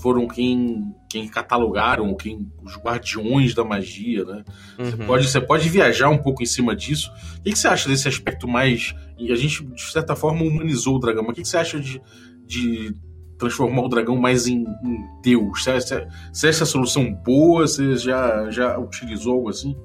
foram 0.00 0.26
quem, 0.26 0.94
quem 1.08 1.28
catalogaram, 1.28 2.14
quem 2.14 2.50
os 2.62 2.76
guardiões 2.76 3.54
da 3.54 3.64
magia, 3.64 4.24
né? 4.24 4.44
Uhum. 4.78 4.90
Você, 4.90 4.96
pode, 4.96 5.30
você 5.30 5.40
pode 5.40 5.68
viajar 5.68 6.08
um 6.08 6.18
pouco 6.18 6.42
em 6.42 6.46
cima 6.46 6.74
disso. 6.74 7.10
O 7.38 7.42
que, 7.42 7.52
que 7.52 7.58
você 7.58 7.68
acha 7.68 7.88
desse 7.88 8.08
aspecto 8.08 8.48
mais. 8.48 8.94
A 9.18 9.34
gente, 9.34 9.64
de 9.64 9.82
certa 9.82 10.14
forma, 10.14 10.42
humanizou 10.42 10.96
o 10.96 10.98
dragão, 10.98 11.22
mas 11.22 11.32
o 11.32 11.34
que, 11.34 11.42
que 11.42 11.48
você 11.48 11.58
acha 11.58 11.80
de, 11.80 12.00
de 12.46 12.94
transformar 13.38 13.82
o 13.82 13.88
dragão 13.88 14.16
mais 14.16 14.46
em, 14.46 14.64
em 14.84 15.20
Deus? 15.22 15.64
Se, 15.64 15.80
se, 15.80 16.06
se 16.32 16.48
essa 16.48 16.64
solução 16.64 17.12
boa, 17.12 17.66
você 17.66 17.96
já, 17.96 18.50
já 18.50 18.78
utilizou 18.78 19.34
algo 19.34 19.48
assim? 19.48 19.76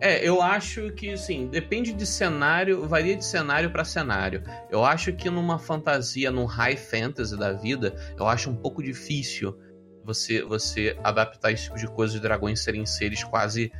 É, 0.00 0.26
eu 0.26 0.40
acho 0.40 0.90
que, 0.92 1.14
sim, 1.16 1.46
depende 1.46 1.92
de 1.92 2.06
cenário, 2.06 2.88
varia 2.88 3.14
de 3.14 3.24
cenário 3.24 3.70
para 3.70 3.84
cenário. 3.84 4.42
Eu 4.70 4.82
acho 4.82 5.12
que 5.12 5.28
numa 5.28 5.58
fantasia, 5.58 6.30
num 6.30 6.46
high 6.46 6.76
fantasy 6.76 7.36
da 7.36 7.52
vida, 7.52 7.94
eu 8.18 8.26
acho 8.26 8.48
um 8.48 8.56
pouco 8.56 8.82
difícil 8.82 9.54
você 10.02 10.42
você 10.42 10.96
adaptar 11.04 11.52
esse 11.52 11.64
tipo 11.64 11.76
de 11.76 11.86
coisa 11.86 12.14
de 12.14 12.20
dragões 12.20 12.60
serem 12.60 12.86
seres 12.86 13.22
quase 13.22 13.70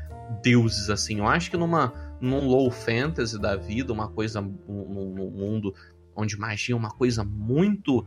deuses, 0.42 0.90
assim. 0.90 1.18
Eu 1.18 1.26
acho 1.26 1.50
que 1.50 1.56
numa 1.56 1.92
num 2.20 2.46
low 2.46 2.70
fantasy 2.70 3.40
da 3.40 3.56
vida, 3.56 3.90
uma 3.90 4.08
coisa 4.08 4.42
num, 4.42 5.14
num 5.14 5.30
mundo 5.30 5.74
onde 6.14 6.38
magia 6.38 6.74
é 6.74 6.76
uma 6.76 6.90
coisa 6.90 7.24
muito 7.24 8.06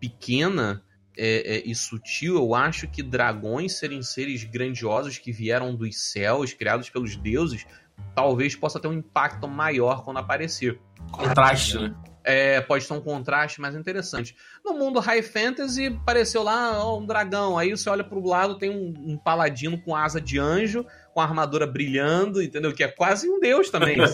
pequena 0.00 0.82
é, 1.16 1.56
é, 1.56 1.62
e 1.64 1.74
sutil, 1.74 2.36
eu 2.36 2.54
acho 2.54 2.88
que 2.88 3.02
dragões 3.02 3.78
serem 3.78 4.02
seres 4.02 4.44
grandiosos 4.44 5.18
que 5.18 5.32
vieram 5.32 5.74
dos 5.74 6.10
céus, 6.10 6.52
criados 6.52 6.88
pelos 6.88 7.16
deuses, 7.16 7.66
talvez 8.14 8.56
possa 8.56 8.80
ter 8.80 8.88
um 8.88 8.92
impacto 8.92 9.46
maior 9.46 10.04
quando 10.04 10.18
aparecer. 10.18 10.78
Contraste, 11.10 11.78
né? 11.78 11.94
É, 12.24 12.60
pode 12.60 12.86
ter 12.86 12.94
um 12.94 13.00
contraste 13.00 13.60
mais 13.60 13.74
interessante. 13.74 14.36
No 14.64 14.74
mundo 14.74 15.00
high 15.00 15.22
fantasy, 15.22 15.86
apareceu 15.86 16.42
lá 16.42 16.94
um 16.96 17.04
dragão. 17.04 17.58
Aí 17.58 17.70
você 17.70 17.90
olha 17.90 18.04
pro 18.04 18.24
lado, 18.24 18.58
tem 18.58 18.70
um, 18.70 19.12
um 19.12 19.18
paladino 19.18 19.76
com 19.82 19.94
asa 19.94 20.20
de 20.20 20.38
anjo, 20.38 20.86
com 21.12 21.20
armadura 21.20 21.66
brilhando, 21.66 22.40
entendeu? 22.40 22.72
Que 22.72 22.84
é 22.84 22.88
quase 22.88 23.28
um 23.28 23.40
deus 23.40 23.70
também, 23.70 23.96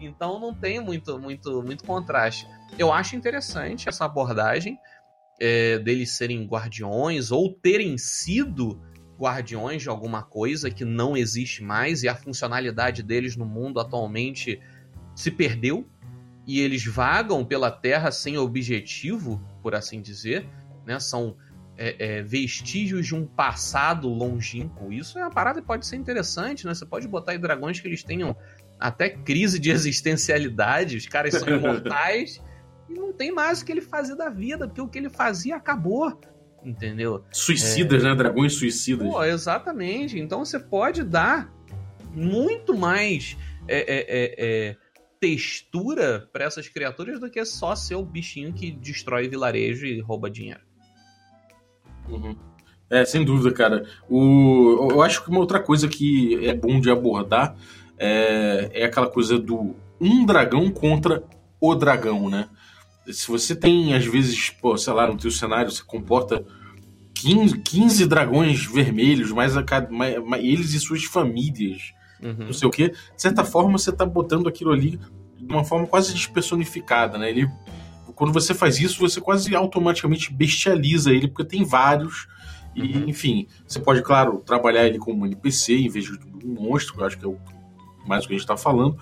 Então 0.00 0.40
não 0.40 0.54
tem 0.54 0.80
muito, 0.80 1.18
muito, 1.18 1.62
muito 1.62 1.84
contraste. 1.84 2.48
Eu 2.78 2.90
acho 2.90 3.14
interessante 3.14 3.86
essa 3.86 4.06
abordagem 4.06 4.78
é, 5.40 5.78
deles 5.78 6.12
serem 6.12 6.46
guardiões 6.46 7.32
ou 7.32 7.52
terem 7.52 7.96
sido 7.96 8.78
guardiões 9.18 9.82
de 9.82 9.88
alguma 9.88 10.22
coisa 10.22 10.70
que 10.70 10.84
não 10.84 11.16
existe 11.16 11.62
mais 11.62 12.02
e 12.02 12.08
a 12.08 12.14
funcionalidade 12.14 13.02
deles 13.02 13.36
no 13.36 13.46
mundo 13.46 13.80
atualmente 13.80 14.60
se 15.14 15.30
perdeu 15.30 15.86
e 16.46 16.60
eles 16.60 16.84
vagam 16.84 17.44
pela 17.44 17.70
Terra 17.70 18.10
sem 18.10 18.38
objetivo, 18.38 19.40
por 19.62 19.74
assim 19.74 20.00
dizer, 20.00 20.48
né? 20.86 20.98
São 20.98 21.36
é, 21.76 22.18
é, 22.18 22.22
vestígios 22.22 23.06
de 23.06 23.14
um 23.14 23.26
passado 23.26 24.08
longínquo. 24.08 24.92
Isso 24.92 25.18
é 25.18 25.22
uma 25.22 25.30
parada 25.30 25.60
que 25.60 25.66
pode 25.66 25.86
ser 25.86 25.96
interessante, 25.96 26.66
né? 26.66 26.74
Você 26.74 26.86
pode 26.86 27.06
botar 27.06 27.32
aí 27.32 27.38
dragões 27.38 27.78
que 27.78 27.86
eles 27.86 28.02
tenham 28.02 28.34
até 28.78 29.10
crise 29.10 29.58
de 29.58 29.70
existencialidade, 29.70 30.96
os 30.96 31.06
caras 31.06 31.34
são 31.34 31.48
imortais 31.54 32.40
e 32.90 32.94
não 32.94 33.12
tem 33.12 33.32
mais 33.32 33.60
o 33.60 33.64
que 33.64 33.72
ele 33.72 33.80
fazer 33.80 34.16
da 34.16 34.28
vida, 34.28 34.66
porque 34.66 34.80
o 34.80 34.88
que 34.88 34.98
ele 34.98 35.08
fazia 35.08 35.56
acabou. 35.56 36.20
Entendeu? 36.62 37.24
Suicidas, 37.32 38.04
é... 38.04 38.08
né? 38.08 38.14
Dragões 38.14 38.54
suicidas. 38.54 39.08
Pô, 39.08 39.22
exatamente. 39.22 40.18
Então 40.18 40.44
você 40.44 40.58
pode 40.58 41.02
dar 41.02 41.50
muito 42.12 42.76
mais 42.76 43.36
é, 43.68 43.78
é, 43.78 44.06
é, 44.08 44.34
é 44.38 44.76
textura 45.20 46.28
para 46.32 46.44
essas 46.44 46.68
criaturas 46.68 47.20
do 47.20 47.30
que 47.30 47.44
só 47.44 47.76
ser 47.76 47.94
o 47.94 48.04
bichinho 48.04 48.52
que 48.52 48.70
destrói 48.70 49.28
vilarejo 49.28 49.86
e 49.86 50.00
rouba 50.00 50.30
dinheiro. 50.30 50.60
Uhum. 52.08 52.34
É, 52.88 53.04
sem 53.04 53.24
dúvida, 53.24 53.54
cara. 53.54 53.86
O, 54.08 54.88
eu 54.90 55.02
acho 55.02 55.22
que 55.22 55.30
uma 55.30 55.38
outra 55.38 55.60
coisa 55.60 55.86
que 55.86 56.44
é 56.44 56.52
bom 56.52 56.80
de 56.80 56.90
abordar 56.90 57.54
é, 57.96 58.70
é 58.72 58.84
aquela 58.84 59.08
coisa 59.08 59.38
do 59.38 59.76
um 60.00 60.26
dragão 60.26 60.70
contra 60.70 61.22
o 61.60 61.74
dragão, 61.74 62.28
né? 62.28 62.48
Se 63.12 63.28
você 63.28 63.54
tem, 63.54 63.94
às 63.94 64.04
vezes, 64.04 64.50
pô, 64.50 64.76
sei 64.76 64.92
lá, 64.92 65.06
no 65.06 65.16
teu 65.16 65.30
cenário, 65.30 65.70
você 65.70 65.82
comporta 65.82 66.44
15, 67.14 67.58
15 67.58 68.06
dragões 68.06 68.64
vermelhos, 68.64 69.30
mais, 69.30 69.56
a, 69.56 69.64
mais, 69.90 70.24
mais 70.24 70.44
eles 70.44 70.72
e 70.72 70.80
suas 70.80 71.04
famílias, 71.04 71.92
uhum. 72.22 72.46
não 72.46 72.52
sei 72.52 72.66
o 72.66 72.70
quê. 72.70 72.88
De 72.88 73.22
certa 73.22 73.44
forma, 73.44 73.76
você 73.76 73.92
tá 73.92 74.06
botando 74.06 74.48
aquilo 74.48 74.72
ali 74.72 74.98
de 75.38 75.52
uma 75.52 75.64
forma 75.64 75.86
quase 75.86 76.12
despersonificada, 76.12 77.18
né? 77.18 77.30
Ele, 77.30 77.48
quando 78.14 78.32
você 78.32 78.54
faz 78.54 78.78
isso, 78.78 79.00
você 79.00 79.20
quase 79.20 79.54
automaticamente 79.54 80.32
bestializa 80.32 81.12
ele, 81.12 81.28
porque 81.28 81.44
tem 81.44 81.64
vários. 81.64 82.26
E, 82.74 82.82
uhum. 82.82 83.08
enfim, 83.08 83.46
você 83.66 83.80
pode, 83.80 84.02
claro, 84.02 84.38
trabalhar 84.38 84.86
ele 84.86 84.98
como 84.98 85.22
um 85.22 85.26
NPC 85.26 85.74
em 85.74 85.88
vez 85.88 86.06
de 86.06 86.18
um 86.44 86.54
monstro, 86.54 86.94
que 86.94 87.00
eu 87.00 87.06
acho 87.06 87.18
que 87.18 87.24
é 87.24 87.28
o, 87.28 87.36
mais 88.06 88.24
o 88.24 88.28
que 88.28 88.34
a 88.34 88.36
gente 88.36 88.44
está 88.44 88.56
falando. 88.56 88.96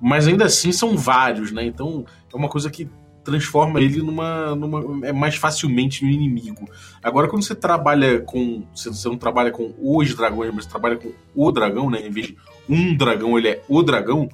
Mas 0.00 0.26
ainda 0.26 0.44
assim 0.44 0.72
são 0.72 0.96
vários, 0.96 1.50
né? 1.52 1.64
Então 1.64 2.04
é 2.32 2.36
uma 2.36 2.48
coisa 2.48 2.70
que 2.70 2.88
transforma 3.24 3.80
ele 3.80 4.02
numa, 4.02 4.54
numa 4.54 5.06
é 5.06 5.12
mais 5.12 5.36
facilmente 5.36 6.04
no 6.04 6.10
inimigo. 6.10 6.68
Agora 7.02 7.28
quando 7.28 7.42
você 7.42 7.54
trabalha 7.54 8.20
com 8.20 8.64
você, 8.74 9.08
não 9.08 9.16
trabalha 9.16 9.50
com 9.50 9.74
os 9.78 10.14
dragões, 10.14 10.54
mas 10.54 10.66
trabalha 10.66 10.96
com 10.96 11.12
o 11.34 11.50
dragão, 11.50 11.90
né? 11.90 12.06
Em 12.06 12.10
vez 12.10 12.28
de 12.28 12.36
um 12.68 12.96
dragão, 12.96 13.38
ele 13.38 13.48
é 13.48 13.62
o 13.68 13.82
dragão. 13.82 14.28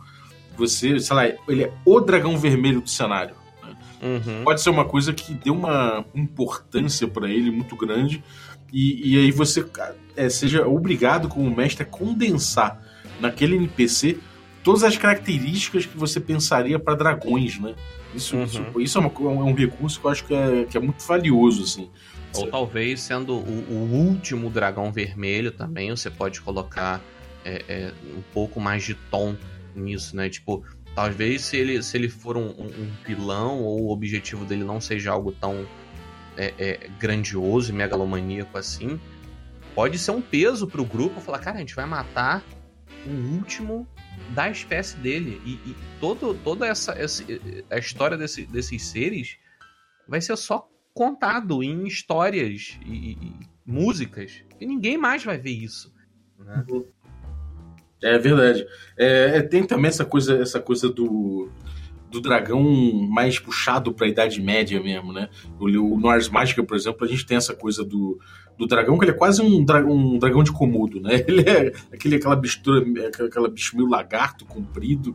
Você, 0.56 0.98
sei 0.98 1.16
lá, 1.16 1.26
ele 1.48 1.64
é 1.64 1.72
o 1.86 2.00
dragão 2.00 2.36
vermelho 2.36 2.80
do 2.80 2.90
cenário. 2.90 3.34
Né? 3.62 3.76
Uhum. 4.02 4.44
Pode 4.44 4.60
ser 4.60 4.70
uma 4.70 4.84
coisa 4.84 5.12
que 5.12 5.32
deu 5.32 5.54
uma 5.54 6.04
importância 6.14 7.06
para 7.08 7.30
ele 7.30 7.50
muito 7.50 7.76
grande 7.76 8.22
e, 8.72 9.12
e 9.12 9.18
aí 9.18 9.30
você 9.30 9.64
é, 10.16 10.28
seja 10.28 10.66
obrigado 10.66 11.28
como 11.28 11.54
mestre 11.54 11.82
a 11.82 11.86
condensar 11.86 12.80
naquele 13.20 13.56
NPC 13.56 14.18
todas 14.62 14.82
as 14.82 14.96
características 14.96 15.86
que 15.86 15.96
você 15.96 16.20
pensaria 16.20 16.78
para 16.78 16.94
dragões, 16.94 17.58
né? 17.58 17.74
Isso, 18.14 18.36
uhum. 18.36 18.44
isso, 18.44 18.80
isso 18.80 18.98
é, 18.98 19.00
uma, 19.00 19.10
é, 19.10 19.42
um 19.42 19.54
recurso 19.54 20.00
que 20.00 20.06
eu 20.06 20.10
acho 20.10 20.24
que 20.24 20.34
é, 20.34 20.64
que 20.64 20.76
é 20.76 20.80
muito 20.80 21.04
valioso, 21.04 21.62
assim. 21.62 21.90
Ou 22.34 22.46
talvez 22.48 23.00
sendo 23.00 23.34
o, 23.34 23.66
o, 23.70 23.92
último 23.92 24.50
dragão 24.50 24.92
vermelho 24.92 25.50
também, 25.50 25.90
você 25.90 26.10
pode 26.10 26.40
colocar 26.40 27.00
é, 27.44 27.64
é, 27.68 27.92
um 28.16 28.22
pouco 28.32 28.60
mais 28.60 28.84
de 28.84 28.94
tom 28.94 29.36
nisso, 29.74 30.14
né? 30.14 30.28
Tipo, 30.28 30.64
talvez 30.94 31.42
se 31.42 31.56
ele, 31.56 31.82
se 31.82 31.96
ele 31.96 32.08
for 32.08 32.36
um, 32.36 32.50
um 32.50 32.90
vilão 33.04 33.60
ou 33.60 33.82
o 33.82 33.90
objetivo 33.90 34.44
dele 34.44 34.62
não 34.62 34.80
seja 34.80 35.10
algo 35.10 35.32
tão 35.32 35.66
é, 36.36 36.54
é, 36.58 36.90
grandioso 36.98 37.72
e 37.72 37.74
megalomaníaco 37.74 38.56
assim, 38.56 39.00
pode 39.74 39.98
ser 39.98 40.12
um 40.12 40.20
peso 40.20 40.66
pro 40.66 40.84
grupo 40.84 41.20
falar, 41.20 41.38
cara, 41.38 41.56
a 41.56 41.60
gente 41.60 41.74
vai 41.74 41.86
matar 41.86 42.44
o 43.06 43.10
último 43.34 43.88
da 44.34 44.50
espécie 44.50 44.96
dele. 44.98 45.40
E, 45.44 45.52
e 45.70 45.76
todo, 46.00 46.34
toda 46.34 46.66
essa, 46.66 46.92
essa 46.92 47.24
a 47.70 47.78
história 47.78 48.16
desse, 48.16 48.46
desses 48.46 48.82
seres 48.86 49.38
vai 50.08 50.20
ser 50.20 50.36
só 50.36 50.68
contado 50.92 51.62
em 51.62 51.86
histórias 51.86 52.78
e, 52.84 53.12
e 53.12 53.32
músicas. 53.64 54.42
E 54.60 54.66
ninguém 54.66 54.98
mais 54.98 55.24
vai 55.24 55.38
ver 55.38 55.52
isso. 55.52 55.92
Né? 56.38 56.64
É 58.02 58.18
verdade. 58.18 58.66
É, 58.98 59.36
é, 59.36 59.42
tem 59.42 59.66
também 59.66 59.88
essa 59.88 60.04
coisa, 60.04 60.40
essa 60.40 60.60
coisa 60.60 60.88
do, 60.88 61.50
do 62.10 62.20
dragão 62.20 62.62
mais 63.08 63.38
puxado 63.38 63.92
para 63.92 64.06
a 64.06 64.10
Idade 64.10 64.40
Média 64.40 64.82
mesmo, 64.82 65.12
né? 65.12 65.28
O, 65.58 65.68
o 66.00 66.08
Ars 66.08 66.28
Mágica, 66.28 66.62
por 66.62 66.76
exemplo, 66.76 67.04
a 67.04 67.08
gente 67.08 67.24
tem 67.24 67.36
essa 67.36 67.54
coisa 67.54 67.84
do, 67.84 68.18
do 68.58 68.66
dragão, 68.66 68.98
que 68.98 69.04
ele 69.04 69.12
é 69.12 69.14
quase 69.14 69.40
um, 69.40 69.64
dra 69.64 69.84
um 69.84 70.18
dragão 70.18 70.42
de 70.42 70.52
Komodo, 70.52 71.00
né? 71.00 71.24
Ele 71.26 71.48
é 71.48 71.72
aquele, 71.92 72.16
aquela, 72.16 72.36
mistura, 72.36 72.84
aquela 73.24 73.48
bicho 73.48 73.76
meio 73.76 73.88
lagarto 73.88 74.44
comprido, 74.44 75.14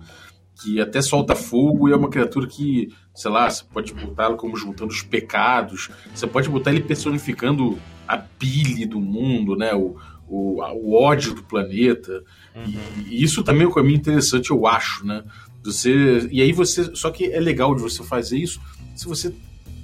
que 0.61 0.79
até 0.79 1.01
solta 1.01 1.35
fogo 1.35 1.89
e 1.89 1.91
é 1.91 1.95
uma 1.95 2.09
criatura 2.09 2.47
que, 2.47 2.87
sei 3.13 3.29
lá, 3.29 3.49
você 3.49 3.63
pode 3.71 3.93
botá-lo 3.93 4.37
como 4.37 4.55
juntando 4.55 4.91
os 4.91 5.01
pecados, 5.01 5.89
você 6.13 6.25
pode 6.25 6.49
botar 6.49 6.71
ele 6.71 6.81
personificando 6.81 7.77
a 8.07 8.17
bile 8.17 8.85
do 8.85 9.01
mundo, 9.01 9.55
né? 9.55 9.73
O, 9.73 9.97
o, 10.27 10.61
o 10.61 10.93
ódio 10.93 11.35
do 11.35 11.43
planeta. 11.43 12.23
Uhum. 12.55 12.63
E, 13.05 13.15
e, 13.15 13.23
isso 13.23 13.43
também 13.43 13.63
é 13.63 13.67
um 13.67 13.73
caminho 13.73 13.97
interessante, 13.97 14.51
eu 14.51 14.65
acho, 14.65 15.05
né? 15.05 15.23
Você, 15.65 16.27
e 16.31 16.41
aí 16.41 16.51
você. 16.51 16.95
Só 16.95 17.09
que 17.09 17.25
é 17.25 17.39
legal 17.39 17.73
de 17.75 17.81
você 17.81 18.03
fazer 18.03 18.37
isso 18.37 18.61
se 18.95 19.05
você 19.05 19.33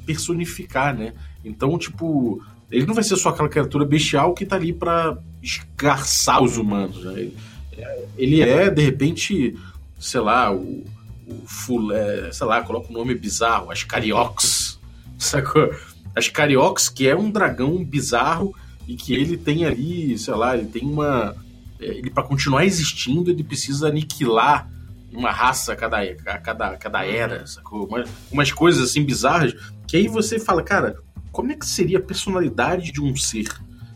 personificar, 0.06 0.96
né? 0.96 1.14
Então, 1.44 1.78
tipo, 1.78 2.42
ele 2.72 2.86
não 2.86 2.94
vai 2.94 3.04
ser 3.04 3.18
só 3.18 3.30
aquela 3.30 3.50
criatura 3.50 3.86
bestial 3.86 4.34
que 4.34 4.46
tá 4.46 4.56
ali 4.56 4.72
para 4.72 5.18
esgarçar 5.42 6.42
os 6.42 6.58
humanos. 6.58 7.04
Né? 7.04 7.32
Ele 8.18 8.42
é, 8.42 8.70
de 8.70 8.82
repente, 8.82 9.58
sei 10.00 10.22
lá, 10.22 10.54
o, 10.54 10.86
o 11.28 11.44
sei 12.32 12.48
lá, 12.48 12.62
coloca 12.62 12.90
um 12.90 12.94
nome 12.94 13.16
bizarro, 13.16 13.72
as 13.72 13.84
Cariox. 13.84 14.80
Sacou? 15.18 15.74
As 16.16 16.28
Cariox, 16.28 16.90
que 16.90 17.08
é 17.08 17.16
um 17.16 17.30
dragão 17.30 17.84
bizarro 17.84 18.56
e 18.88 18.96
que 18.96 19.14
ele 19.14 19.38
tem 19.38 19.66
ali, 19.66 20.18
sei 20.18 20.34
lá, 20.34 20.58
ele 20.58 20.68
tem 20.68 20.84
uma. 20.84 21.36
É, 21.80 21.86
ele, 21.86 22.10
para 22.10 22.24
continuar 22.24 22.66
existindo, 22.66 23.32
ele 23.32 23.44
precisa 23.44 23.88
aniquilar 23.88 24.70
uma 25.14 25.32
raça 25.32 25.74
a 25.74 25.76
cada, 25.76 26.02
a 26.02 26.38
cada, 26.38 26.68
a 26.68 26.78
cada 26.78 27.06
era, 27.06 27.46
sacou? 27.46 27.86
Umas, 27.86 28.10
umas 28.32 28.52
coisas 28.52 28.90
assim 28.90 29.04
bizarras 29.04 29.54
que 29.88 29.98
aí 29.98 30.08
você 30.08 30.40
fala, 30.40 30.64
cara, 30.64 30.96
como 31.32 31.52
é 31.52 31.56
que 31.56 31.66
seria 31.66 31.98
a 31.98 32.02
personalidade 32.02 32.92
de 32.92 33.02
um 33.02 33.16
ser 33.16 33.48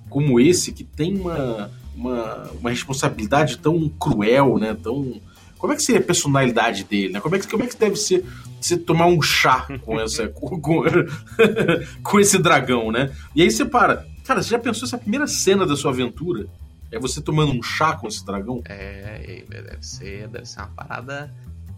como 0.10 0.40
esse 0.40 0.72
que 0.72 0.84
tem 0.84 1.18
uma, 1.18 1.72
uma, 1.96 2.52
uma 2.60 2.70
responsabilidade 2.70 3.58
tão 3.58 3.90
cruel, 3.90 4.58
né? 4.58 4.76
Tão, 4.82 5.20
como 5.58 5.74
é 5.74 5.76
que 5.76 5.84
seria 5.84 6.02
a 6.02 6.04
personalidade 6.04 6.84
dele, 6.84 7.14
né? 7.14 7.20
Como 7.20 7.36
é 7.36 7.40
que, 7.40 7.48
como 7.48 7.64
é 7.64 7.68
que 7.68 7.78
deve 7.78 7.96
ser 7.96 8.24
você 8.60 8.78
tomar 8.78 9.08
um 9.08 9.22
chá 9.22 9.68
com 9.82 10.00
essa 10.00 10.28
com, 10.36 10.60
com, 10.60 10.84
com, 12.04 12.20
esse 12.20 12.38
dragão, 12.38 12.92
né? 12.92 13.12
E 13.36 13.42
aí 13.42 13.52
você 13.52 13.66
para. 13.66 14.06
Cara, 14.26 14.42
você 14.42 14.50
já 14.50 14.60
pensou 14.60 14.86
essa 14.88 14.98
primeira 14.98 15.28
cena 15.28 15.66
da 15.66 15.76
sua 15.76 15.92
aventura? 15.92 16.48
É 16.96 17.00
você 17.00 17.22
tomando 17.22 17.52
um 17.52 17.62
chá 17.62 17.96
com 17.96 18.08
esse 18.08 18.26
dragão? 18.26 18.62
É, 18.66 19.44
deve 19.50 19.86
ser, 19.86 20.28
deve 20.28 20.46
ser 20.46 20.60
uma 20.60 20.68
parada. 20.70 21.34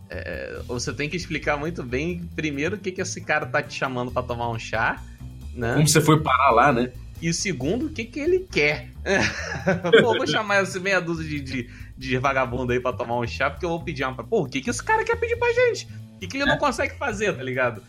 É, 0.10 0.62
você 0.68 0.94
tem 0.94 1.10
que 1.10 1.18
explicar 1.18 1.58
muito 1.58 1.84
bem 1.84 2.30
primeiro 2.36 2.76
o 2.76 2.80
que, 2.80 2.92
que 2.92 3.02
esse 3.02 3.20
cara 3.22 3.46
tá 3.46 3.62
te 3.62 3.74
chamando 3.74 4.12
para 4.12 4.24
tomar 4.24 4.50
um 4.50 4.58
chá 4.60 5.04
né? 5.58 5.74
Como 5.74 5.88
você 5.88 6.00
foi 6.00 6.22
parar 6.22 6.52
lá, 6.52 6.72
né? 6.72 6.92
E 7.20 7.30
o 7.30 7.34
segundo, 7.34 7.88
o 7.88 7.90
que, 7.90 8.06
que 8.06 8.20
ele 8.20 8.48
quer? 8.50 8.92
Pô, 10.04 10.16
vou 10.16 10.28
chamar 10.28 10.62
esse 10.62 10.80
meia 10.80 11.02
dúzia 11.02 11.28
de, 11.28 11.42
de, 11.42 11.70
de, 11.98 12.18
vagabundo 12.20 12.72
aí 12.72 12.80
pra 12.80 12.94
tomar 12.94 13.18
um 13.18 13.26
chá, 13.26 13.50
porque 13.50 13.66
eu 13.66 13.70
vou 13.70 13.84
pedir 13.84 14.06
uma. 14.06 14.24
Pô, 14.24 14.44
o 14.44 14.46
que, 14.48 14.62
que 14.62 14.70
esse 14.70 14.84
cara 14.84 15.04
quer 15.04 15.16
pedir 15.16 15.36
pra 15.36 15.52
gente? 15.52 15.88
O 16.16 16.20
que, 16.20 16.28
que 16.28 16.38
ele 16.38 16.44
é. 16.44 16.48
não 16.48 16.58
consegue 16.58 16.96
fazer, 16.96 17.36
tá 17.36 17.42
ligado? 17.42 17.82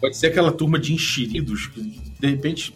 Pode 0.00 0.16
ser 0.16 0.28
aquela 0.28 0.50
turma 0.50 0.80
de 0.80 0.92
enxeridos 0.92 1.68
que, 1.68 1.80
de 2.18 2.26
repente, 2.26 2.74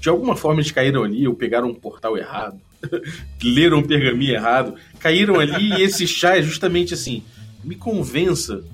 de 0.00 0.08
alguma 0.08 0.36
forma 0.36 0.60
eles 0.60 0.72
caíram 0.72 1.02
ali 1.04 1.26
ou 1.26 1.34
pegaram 1.34 1.68
um 1.68 1.74
portal 1.74 2.16
errado, 2.16 2.60
leram 3.42 3.78
um 3.78 3.86
pergaminho 3.86 4.34
errado, 4.34 4.74
caíram 4.98 5.38
ali 5.38 5.72
e 5.72 5.82
esse 5.82 6.06
chá 6.06 6.36
é 6.36 6.42
justamente 6.42 6.94
assim. 6.94 7.22
Me 7.64 7.74
convença 7.74 8.64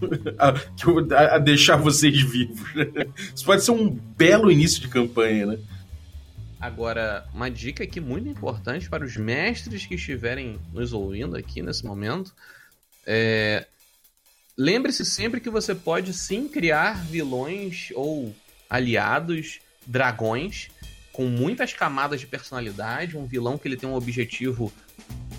a, 0.38 1.36
a, 1.36 1.38
deixar 1.38 1.76
vocês 1.76 2.20
vivos. 2.22 2.68
Isso 3.34 3.44
pode 3.44 3.64
ser 3.64 3.70
um 3.70 3.88
belo 3.88 4.50
início 4.50 4.80
de 4.80 4.88
campanha, 4.88 5.46
né? 5.46 5.58
Agora, 6.60 7.26
uma 7.34 7.50
dica 7.50 7.82
aqui 7.82 8.00
muito 8.00 8.28
importante 8.28 8.88
para 8.88 9.04
os 9.04 9.16
mestres 9.16 9.84
que 9.84 9.96
estiverem 9.96 10.60
nos 10.72 10.92
ouvindo 10.92 11.36
aqui 11.36 11.60
nesse 11.62 11.84
momento 11.84 12.32
é. 13.06 13.66
Lembre-se 14.56 15.04
sempre 15.04 15.40
que 15.40 15.48
você 15.48 15.74
pode 15.74 16.12
sim 16.12 16.46
criar 16.46 17.04
vilões 17.06 17.88
ou 17.94 18.34
aliados, 18.68 19.60
dragões, 19.86 20.68
com 21.12 21.26
muitas 21.26 21.72
camadas 21.72 22.20
de 22.20 22.26
personalidade, 22.26 23.16
um 23.16 23.26
vilão 23.26 23.58
que 23.58 23.68
ele 23.68 23.76
tem 23.76 23.88
um 23.88 23.94
objetivo 23.94 24.72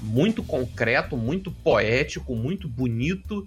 muito 0.01 0.43
concreto, 0.43 1.17
muito 1.17 1.51
poético, 1.51 2.35
muito 2.35 2.67
bonito, 2.67 3.45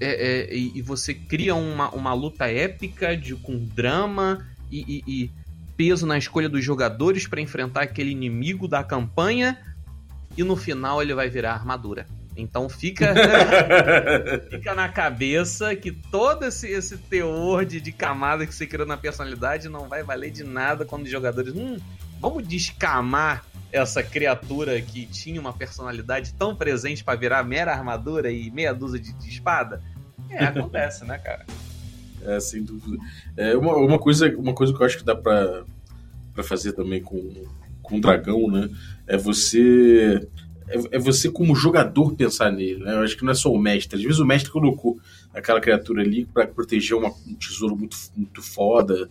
é, 0.00 0.50
é, 0.50 0.56
e, 0.56 0.82
você 0.82 1.14
cria 1.14 1.54
uma, 1.54 1.90
uma 1.90 2.12
luta 2.12 2.50
épica 2.50 3.16
de, 3.16 3.36
com 3.36 3.64
drama 3.64 4.44
e, 4.70 5.02
e, 5.06 5.22
e 5.22 5.30
peso 5.76 6.04
na 6.04 6.18
escolha 6.18 6.48
dos 6.48 6.64
jogadores 6.64 7.28
para 7.28 7.40
enfrentar 7.40 7.82
aquele 7.82 8.10
inimigo 8.10 8.66
da 8.66 8.82
campanha 8.82 9.56
e 10.36 10.42
no 10.42 10.56
final 10.56 11.00
ele 11.00 11.14
vai 11.14 11.30
virar 11.30 11.54
armadura. 11.54 12.06
Então 12.36 12.68
fica 12.68 13.14
fica 14.50 14.74
na 14.74 14.88
cabeça 14.88 15.74
que 15.76 15.92
todo 15.92 16.44
esse, 16.44 16.68
esse 16.68 16.96
teor 16.96 17.64
de, 17.64 17.80
de 17.80 17.92
camada 17.92 18.46
que 18.46 18.54
você 18.54 18.66
criou 18.66 18.86
na 18.86 18.96
personalidade 18.96 19.68
não 19.68 19.88
vai 19.88 20.02
valer 20.02 20.30
de 20.30 20.42
nada 20.42 20.84
quando 20.84 21.04
os 21.04 21.10
jogadores. 21.10 21.54
Hum, 21.54 21.76
vamos 22.20 22.46
descamar 22.46 23.44
essa 23.70 24.02
criatura 24.02 24.80
que 24.80 25.04
tinha 25.06 25.40
uma 25.40 25.52
personalidade 25.52 26.32
tão 26.34 26.54
presente 26.54 27.02
para 27.02 27.18
virar 27.18 27.42
mera 27.42 27.72
armadura 27.72 28.30
e 28.30 28.50
meia 28.50 28.72
dúzia 28.72 29.00
de, 29.00 29.12
de 29.12 29.28
espada? 29.28 29.82
É, 30.30 30.44
acontece, 30.46 31.04
né, 31.04 31.18
cara? 31.18 31.44
É, 32.22 32.40
sem 32.40 32.62
dúvida. 32.62 32.96
É, 33.36 33.56
uma, 33.56 33.76
uma, 33.76 33.98
coisa, 33.98 34.28
uma 34.36 34.54
coisa 34.54 34.72
que 34.72 34.80
eu 34.80 34.86
acho 34.86 34.98
que 34.98 35.04
dá 35.04 35.14
pra, 35.14 35.64
pra 36.32 36.42
fazer 36.42 36.72
também 36.72 37.02
com, 37.02 37.44
com 37.82 37.98
o 37.98 38.00
dragão, 38.00 38.50
né? 38.50 38.68
É 39.06 39.16
você. 39.16 40.26
É, 40.68 40.96
é, 40.96 40.98
você, 40.98 41.30
como 41.30 41.54
jogador, 41.54 42.14
pensar 42.14 42.50
nele, 42.50 42.82
né? 42.82 42.94
Eu 42.94 43.00
acho 43.00 43.16
que 43.16 43.24
não 43.24 43.32
é 43.32 43.34
só 43.34 43.52
o 43.52 43.58
mestre. 43.58 43.96
Às 43.98 44.02
vezes 44.02 44.18
o 44.18 44.24
mestre 44.24 44.50
colocou 44.50 44.98
aquela 45.32 45.60
criatura 45.60 46.02
ali 46.02 46.24
para 46.24 46.46
proteger 46.46 46.96
uma, 46.96 47.10
um 47.26 47.34
tesouro 47.34 47.76
muito, 47.76 47.96
muito 48.16 48.42
foda, 48.42 49.10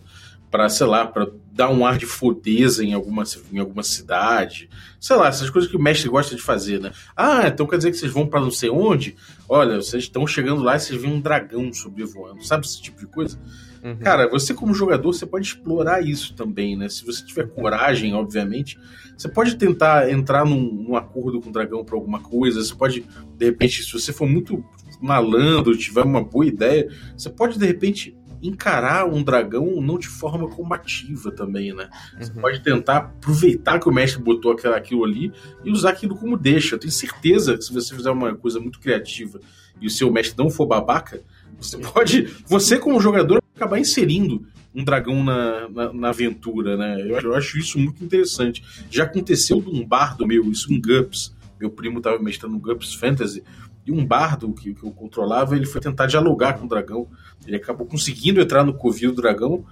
para 0.54 0.68
sei 0.68 0.86
lá, 0.86 1.04
para 1.04 1.26
dar 1.50 1.68
um 1.68 1.84
ar 1.84 1.98
de 1.98 2.06
fodeza 2.06 2.84
em 2.84 2.92
alguma, 2.92 3.24
em 3.52 3.58
alguma 3.58 3.82
cidade. 3.82 4.70
Sei 5.00 5.16
lá, 5.16 5.26
essas 5.26 5.50
coisas 5.50 5.68
que 5.68 5.76
o 5.76 5.82
mestre 5.82 6.08
gosta 6.08 6.36
de 6.36 6.40
fazer, 6.40 6.80
né? 6.80 6.92
Ah, 7.16 7.48
então 7.48 7.66
quer 7.66 7.76
dizer 7.76 7.90
que 7.90 7.96
vocês 7.96 8.12
vão 8.12 8.24
para 8.24 8.40
não 8.40 8.52
sei 8.52 8.70
onde? 8.70 9.16
Olha, 9.48 9.82
vocês 9.82 10.04
estão 10.04 10.24
chegando 10.28 10.62
lá 10.62 10.76
e 10.76 10.78
vocês 10.78 11.02
veem 11.02 11.12
um 11.12 11.20
dragão 11.20 11.72
sobrevoando. 11.72 12.46
Sabe 12.46 12.66
esse 12.66 12.80
tipo 12.80 13.00
de 13.00 13.06
coisa? 13.06 13.36
Uhum. 13.82 13.96
Cara, 13.96 14.30
você 14.30 14.54
como 14.54 14.72
jogador, 14.72 15.12
você 15.12 15.26
pode 15.26 15.44
explorar 15.44 16.00
isso 16.06 16.34
também, 16.34 16.76
né? 16.76 16.88
Se 16.88 17.04
você 17.04 17.26
tiver 17.26 17.48
coragem, 17.48 18.14
obviamente, 18.14 18.78
você 19.16 19.28
pode 19.28 19.56
tentar 19.56 20.08
entrar 20.08 20.44
num, 20.44 20.72
num 20.72 20.94
acordo 20.94 21.40
com 21.40 21.48
o 21.48 21.52
dragão 21.52 21.84
para 21.84 21.96
alguma 21.96 22.20
coisa. 22.20 22.62
Você 22.62 22.76
pode, 22.76 23.04
de 23.36 23.44
repente, 23.44 23.82
se 23.82 23.92
você 23.92 24.12
for 24.12 24.28
muito 24.28 24.64
malandro, 25.00 25.76
tiver 25.76 26.04
uma 26.04 26.22
boa 26.22 26.46
ideia, 26.46 26.88
você 27.16 27.28
pode, 27.28 27.58
de 27.58 27.66
repente, 27.66 28.16
encarar 28.46 29.06
um 29.06 29.22
dragão 29.22 29.80
não 29.80 29.98
de 29.98 30.06
forma 30.06 30.48
combativa 30.48 31.32
também, 31.32 31.74
né? 31.74 31.88
Você 32.18 32.30
uhum. 32.30 32.40
pode 32.42 32.60
tentar 32.60 32.96
aproveitar 32.98 33.80
que 33.80 33.88
o 33.88 33.92
mestre 33.92 34.22
botou 34.22 34.52
aquilo 34.52 35.04
ali 35.04 35.32
e 35.64 35.70
usar 35.70 35.90
aquilo 35.90 36.14
como 36.14 36.36
deixa. 36.36 36.74
Eu 36.74 36.78
tenho 36.78 36.92
certeza 36.92 37.56
que 37.56 37.64
se 37.64 37.72
você 37.72 37.94
fizer 37.94 38.10
uma 38.10 38.34
coisa 38.34 38.60
muito 38.60 38.78
criativa 38.78 39.40
e 39.80 39.86
o 39.86 39.90
seu 39.90 40.12
mestre 40.12 40.36
não 40.36 40.50
for 40.50 40.66
babaca, 40.66 41.22
você 41.58 41.78
pode, 41.78 42.28
você 42.46 42.78
como 42.78 43.00
jogador, 43.00 43.42
acabar 43.56 43.78
inserindo 43.78 44.46
um 44.74 44.84
dragão 44.84 45.22
na, 45.22 45.68
na, 45.68 45.92
na 45.92 46.08
aventura, 46.10 46.76
né? 46.76 47.00
Eu, 47.00 47.18
eu, 47.20 47.34
acho 47.34 47.58
isso 47.58 47.78
muito 47.78 48.04
interessante. 48.04 48.62
Já 48.90 49.04
aconteceu 49.04 49.60
de 49.60 49.70
um 49.70 49.86
bardo 49.86 50.26
meu, 50.26 50.50
isso 50.50 50.72
em 50.72 50.80
GUPS. 50.80 51.34
Meu 51.58 51.70
primo 51.70 51.98
estava 51.98 52.18
mestrando 52.18 52.54
no 52.54 52.60
GUPS 52.60 52.94
Fantasy 52.94 53.42
e 53.86 53.92
um 53.92 54.04
bardo 54.04 54.52
que, 54.52 54.74
que 54.74 54.82
eu 54.82 54.90
controlava, 54.90 55.54
ele 55.54 55.66
foi 55.66 55.80
tentar 55.80 56.06
dialogar 56.06 56.54
com 56.54 56.64
o 56.64 56.68
dragão. 56.68 57.06
Ele 57.46 57.56
acabou 57.56 57.86
conseguindo 57.86 58.40
entrar 58.40 58.64
no 58.64 58.74
covil 58.74 59.12
do 59.12 59.20
dragão, 59.20 59.64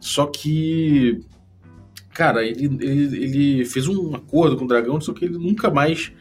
só 0.00 0.26
que. 0.26 1.20
Cara, 2.12 2.44
ele, 2.44 2.64
ele, 2.64 3.22
ele 3.22 3.64
fez 3.64 3.86
um 3.86 4.14
acordo 4.14 4.56
com 4.56 4.64
o 4.64 4.68
dragão, 4.68 5.00
só 5.00 5.12
que 5.12 5.24
ele 5.24 5.38
nunca 5.38 5.70
mais. 5.70 6.12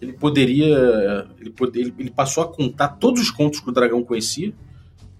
Ele 0.00 0.12
poderia. 0.12 1.26
Ele, 1.40 1.50
poder, 1.50 1.80
ele, 1.80 1.94
ele 1.98 2.10
passou 2.10 2.44
a 2.44 2.52
contar 2.52 2.88
todos 2.88 3.22
os 3.22 3.30
contos 3.30 3.60
que 3.60 3.70
o 3.70 3.72
dragão 3.72 4.02
conhecia, 4.04 4.52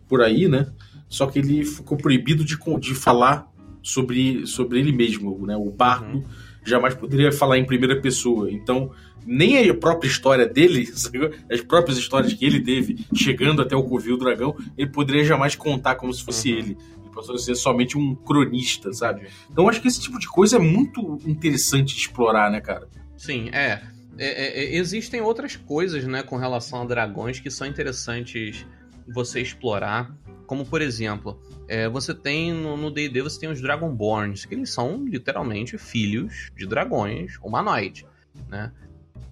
por 0.07 0.21
aí, 0.21 0.49
né? 0.49 0.71
Só 1.09 1.27
que 1.27 1.39
ele 1.39 1.65
ficou 1.65 1.97
proibido 1.97 2.45
de, 2.45 2.59
de 2.81 2.95
falar 2.95 3.51
sobre, 3.83 4.47
sobre 4.47 4.81
ele 4.81 4.93
mesmo, 4.93 5.47
né? 5.47 5.57
O 5.57 5.71
bardo 5.71 6.19
uhum. 6.19 6.25
Jamais 6.65 6.95
poderia 6.95 7.31
falar 7.31 7.59
em 7.59 7.65
primeira 7.65 8.01
pessoa. 8.01 8.51
Então, 8.51 8.91
nem 9.27 9.69
a 9.69 9.75
própria 9.75 10.09
história 10.09 10.47
dele, 10.47 10.89
as 11.51 11.61
próprias 11.61 11.99
histórias 11.99 12.33
que 12.33 12.45
ele 12.45 12.61
teve 12.61 13.07
chegando 13.15 13.63
até 13.63 13.75
o 13.77 13.83
Covil 13.83 14.19
Dragão, 14.19 14.57
ele 14.77 14.91
poderia 14.91 15.25
jamais 15.25 15.55
contar 15.55 15.97
como 15.97 16.13
se 16.13 16.25
fosse 16.25 16.53
uhum. 16.53 16.59
ele. 16.59 16.79
Ele 17.03 17.15
passou 17.15 17.35
a 17.35 17.39
ser 17.39 17.55
somente 17.55 17.97
um 17.97 18.15
cronista, 18.15 18.93
sabe? 18.93 19.29
Então 19.51 19.69
acho 19.69 19.81
que 19.81 19.89
esse 19.89 20.01
tipo 20.01 20.19
de 20.19 20.29
coisa 20.29 20.57
é 20.57 20.61
muito 20.61 21.19
interessante 21.27 21.95
de 21.95 22.01
explorar, 22.01 22.51
né, 22.51 22.61
cara? 22.61 22.89
Sim, 23.17 23.51
é. 23.53 23.83
É, 24.17 24.27
é, 24.27 24.65
é 24.65 24.77
existem 24.77 25.21
outras 25.21 25.57
coisas, 25.57 26.05
né, 26.05 26.23
com 26.23 26.37
relação 26.37 26.83
a 26.83 26.85
dragões 26.85 27.41
que 27.41 27.51
são 27.51 27.67
interessantes 27.67 28.65
você 29.13 29.41
explorar. 29.41 30.15
Como, 30.47 30.65
por 30.67 30.83
exemplo, 30.83 31.41
é, 31.69 31.89
você 31.89 32.15
tem 32.15 32.53
no 32.53 32.91
D&D 32.91 33.23
você 33.23 33.41
tem 33.41 33.51
os 33.51 33.61
Dragonborns, 33.61 34.45
que 34.45 34.55
eles 34.55 34.71
são 34.71 35.05
literalmente 35.05 35.79
filhos 35.79 36.51
de 36.57 36.67
dragões 36.67 37.39
humanoides, 37.43 38.05
né? 38.49 38.73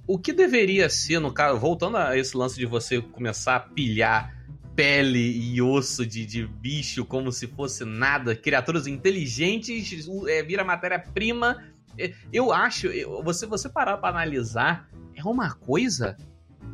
o 0.06 0.18
que 0.18 0.32
deveria 0.32 0.88
ser, 0.88 1.20
no 1.20 1.32
caso, 1.32 1.58
voltando 1.58 1.96
a 1.96 2.16
esse 2.16 2.36
lance 2.36 2.58
de 2.58 2.66
você 2.66 3.00
começar 3.00 3.56
a 3.56 3.60
pilhar 3.60 4.36
pele 4.74 5.52
e 5.52 5.60
osso 5.60 6.04
de, 6.04 6.24
de 6.24 6.46
bicho 6.46 7.04
como 7.04 7.30
se 7.30 7.46
fosse 7.46 7.84
nada, 7.84 8.34
criaturas 8.34 8.86
inteligentes, 8.86 10.08
é, 10.26 10.42
vira 10.42 10.64
matéria-prima. 10.64 11.62
É, 11.98 12.12
eu 12.32 12.52
acho, 12.52 12.88
você, 13.22 13.46
você 13.46 13.68
parar 13.68 13.98
para 13.98 14.08
analisar, 14.10 14.88
é 15.14 15.22
uma 15.24 15.52
coisa 15.54 16.16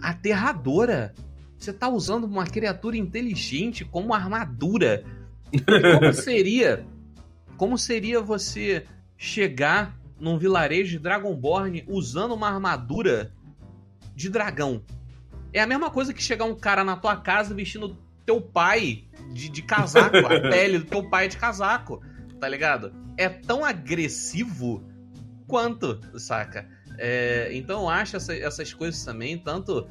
aterradora. 0.01 1.14
Você 1.59 1.73
tá 1.73 1.88
usando 1.88 2.25
uma 2.25 2.47
criatura 2.47 2.97
inteligente 2.97 3.85
como 3.85 4.14
armadura. 4.14 5.05
Como 5.99 6.12
seria? 6.14 6.87
Como 7.57 7.77
seria 7.77 8.21
você 8.21 8.85
chegar 9.16 9.99
num 10.21 10.38
vilarejo 10.38 10.92
de 10.92 10.99
Dragonborn 10.99 11.85
usando 11.88 12.33
uma 12.35 12.49
armadura 12.49 13.33
de 14.14 14.29
dragão. 14.29 14.83
É 15.53 15.61
a 15.61 15.66
mesma 15.66 15.90
coisa 15.90 16.12
que 16.12 16.23
chegar 16.23 16.44
um 16.44 16.55
cara 16.55 16.85
na 16.85 16.97
tua 16.97 17.16
casa 17.16 17.55
vestindo 17.55 17.97
teu 18.25 18.40
pai 18.40 19.05
de, 19.33 19.49
de 19.49 19.62
casaco, 19.62 20.16
a 20.18 20.40
pele 20.51 20.79
do 20.79 20.85
teu 20.85 21.09
pai 21.09 21.29
de 21.29 21.37
casaco, 21.37 22.03
tá 22.38 22.49
ligado? 22.49 22.92
É 23.16 23.29
tão 23.29 23.64
agressivo 23.64 24.85
quanto, 25.47 25.99
saca? 26.18 26.68
É, 26.99 27.49
então 27.53 27.83
eu 27.83 27.88
acho 27.88 28.16
essa, 28.16 28.35
essas 28.35 28.75
coisas 28.75 29.03
também, 29.05 29.38
tanto 29.38 29.88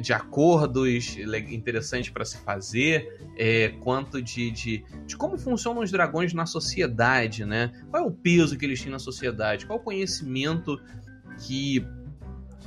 de 0.00 0.12
acordos 0.12 1.16
interessantes 1.50 2.10
para 2.10 2.24
se 2.24 2.38
fazer, 2.38 3.20
é, 3.36 3.68
quanto 3.80 4.22
de, 4.22 4.50
de, 4.50 4.84
de, 5.06 5.16
como 5.16 5.36
funcionam 5.36 5.82
os 5.82 5.90
dragões 5.90 6.32
na 6.32 6.46
sociedade, 6.46 7.44
né? 7.44 7.70
Qual 7.90 8.02
é 8.02 8.06
o 8.06 8.10
peso 8.10 8.56
que 8.56 8.64
eles 8.64 8.80
têm 8.80 8.90
na 8.90 8.98
sociedade? 8.98 9.66
Qual 9.66 9.78
é 9.78 9.80
o 9.80 9.84
conhecimento 9.84 10.80
que 11.46 11.86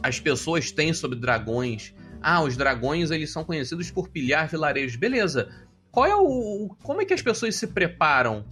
as 0.03 0.19
pessoas 0.19 0.71
têm 0.71 0.93
sobre 0.93 1.17
dragões? 1.17 1.93
Ah, 2.21 2.43
os 2.43 2.56
dragões 2.56 3.10
eles 3.10 3.32
são 3.32 3.43
conhecidos 3.43 3.89
por 3.89 4.10
pilhar 4.10 4.47
vilarejos. 4.47 4.95
Beleza. 4.95 5.49
Qual 5.91 6.06
é 6.06 6.15
o 6.15 6.75
como 6.84 7.01
é 7.01 7.06
que 7.06 7.13
as 7.13 7.21
pessoas 7.21 7.56
se 7.56 7.67
preparam 7.67 8.45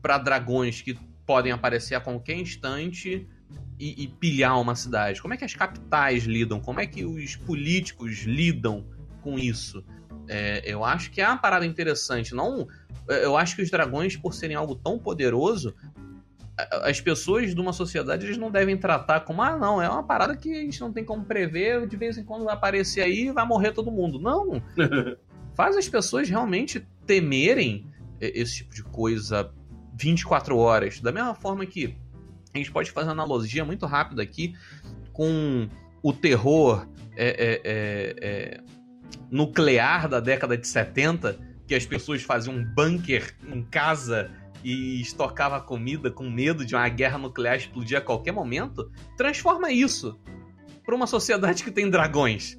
para 0.00 0.18
dragões 0.18 0.80
que 0.80 0.96
podem 1.26 1.50
aparecer 1.52 1.96
a 1.96 2.00
qualquer 2.00 2.36
instante? 2.36 3.26
E, 3.80 4.04
e, 4.04 4.08
pilhar 4.08 4.60
uma 4.60 4.76
cidade? 4.76 5.22
Como 5.22 5.32
é 5.32 5.38
que 5.38 5.44
as 5.44 5.54
capitais 5.54 6.24
lidam? 6.24 6.60
Como 6.60 6.78
é 6.80 6.86
que 6.86 7.02
os 7.02 7.34
políticos 7.34 8.24
lidam 8.24 8.84
com 9.22 9.38
isso? 9.38 9.82
É, 10.28 10.62
eu 10.70 10.84
acho 10.84 11.10
que 11.10 11.20
é 11.22 11.26
uma 11.26 11.38
parada 11.38 11.64
interessante. 11.64 12.34
Não, 12.34 12.68
é, 13.08 13.24
eu 13.24 13.38
acho 13.38 13.56
que 13.56 13.62
os 13.62 13.70
dragões, 13.70 14.16
por 14.16 14.34
serem 14.34 14.54
algo 14.54 14.74
tão 14.74 14.98
poderoso, 14.98 15.74
as 16.84 17.00
pessoas 17.00 17.54
de 17.54 17.60
uma 17.60 17.72
sociedade 17.72 18.26
eles 18.26 18.36
não 18.36 18.50
devem 18.50 18.76
tratar 18.76 19.20
como 19.20 19.40
ah 19.40 19.56
não 19.56 19.80
é 19.80 19.88
uma 19.88 20.02
parada 20.02 20.36
que 20.36 20.52
a 20.52 20.60
gente 20.60 20.78
não 20.78 20.92
tem 20.92 21.02
como 21.02 21.24
prever 21.24 21.86
de 21.86 21.96
vez 21.96 22.18
em 22.18 22.24
quando 22.24 22.44
vai 22.44 22.52
aparecer 22.52 23.00
aí 23.00 23.28
e 23.28 23.32
vai 23.32 23.46
morrer 23.46 23.72
todo 23.72 23.90
mundo 23.90 24.20
não 24.20 24.62
faz 25.56 25.74
as 25.74 25.88
pessoas 25.88 26.28
realmente 26.28 26.86
temerem 27.06 27.86
esse 28.20 28.56
tipo 28.56 28.74
de 28.74 28.82
coisa 28.82 29.50
24 29.94 30.54
horas 30.54 31.00
da 31.00 31.10
mesma 31.10 31.34
forma 31.34 31.64
que 31.64 31.96
a 32.52 32.58
gente 32.58 32.72
pode 32.72 32.90
fazer 32.90 33.08
uma 33.08 33.12
analogia 33.12 33.64
muito 33.64 33.86
rápida 33.86 34.22
aqui 34.22 34.54
com 35.12 35.68
o 36.02 36.12
terror 36.12 36.86
é, 37.16 37.28
é, 37.28 37.60
é, 37.64 38.16
é, 38.20 38.60
nuclear 39.30 40.08
da 40.08 40.20
década 40.20 40.56
de 40.56 40.66
70, 40.66 41.38
que 41.66 41.74
as 41.74 41.86
pessoas 41.86 42.22
faziam 42.22 42.56
um 42.56 42.64
bunker 42.64 43.34
em 43.46 43.62
casa 43.62 44.30
e 44.64 45.00
estocava 45.00 45.60
comida 45.60 46.10
com 46.10 46.28
medo 46.28 46.64
de 46.64 46.74
uma 46.74 46.88
guerra 46.88 47.18
nuclear 47.18 47.56
explodir 47.56 47.98
a 47.98 48.00
qualquer 48.00 48.32
momento. 48.32 48.90
Transforma 49.16 49.70
isso 49.70 50.20
para 50.84 50.94
uma 50.94 51.06
sociedade 51.06 51.62
que 51.62 51.70
tem 51.70 51.88
dragões. 51.88 52.58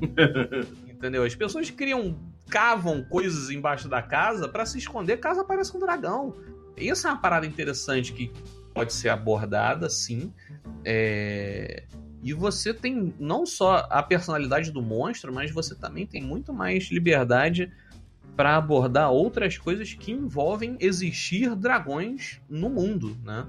Entendeu? 0.86 1.24
As 1.24 1.34
pessoas 1.34 1.70
criam, 1.70 2.18
cavam 2.48 3.02
coisas 3.04 3.50
embaixo 3.50 3.88
da 3.88 4.02
casa 4.02 4.48
para 4.48 4.66
se 4.66 4.78
esconder 4.78 5.18
caso 5.18 5.40
apareça 5.40 5.76
um 5.76 5.80
dragão. 5.80 6.34
Isso 6.76 7.06
é 7.06 7.10
uma 7.10 7.20
parada 7.20 7.46
interessante 7.46 8.12
que 8.12 8.30
pode 8.76 8.92
ser 8.92 9.08
abordada, 9.08 9.88
sim. 9.88 10.30
É... 10.84 11.84
E 12.22 12.34
você 12.34 12.74
tem 12.74 13.14
não 13.18 13.46
só 13.46 13.86
a 13.88 14.02
personalidade 14.02 14.70
do 14.70 14.82
monstro, 14.82 15.32
mas 15.32 15.50
você 15.50 15.74
também 15.74 16.06
tem 16.06 16.22
muito 16.22 16.52
mais 16.52 16.90
liberdade 16.90 17.72
para 18.36 18.56
abordar 18.56 19.10
outras 19.10 19.56
coisas 19.56 19.94
que 19.94 20.12
envolvem 20.12 20.76
existir 20.78 21.54
dragões 21.54 22.38
no 22.50 22.68
mundo, 22.68 23.16
né? 23.24 23.46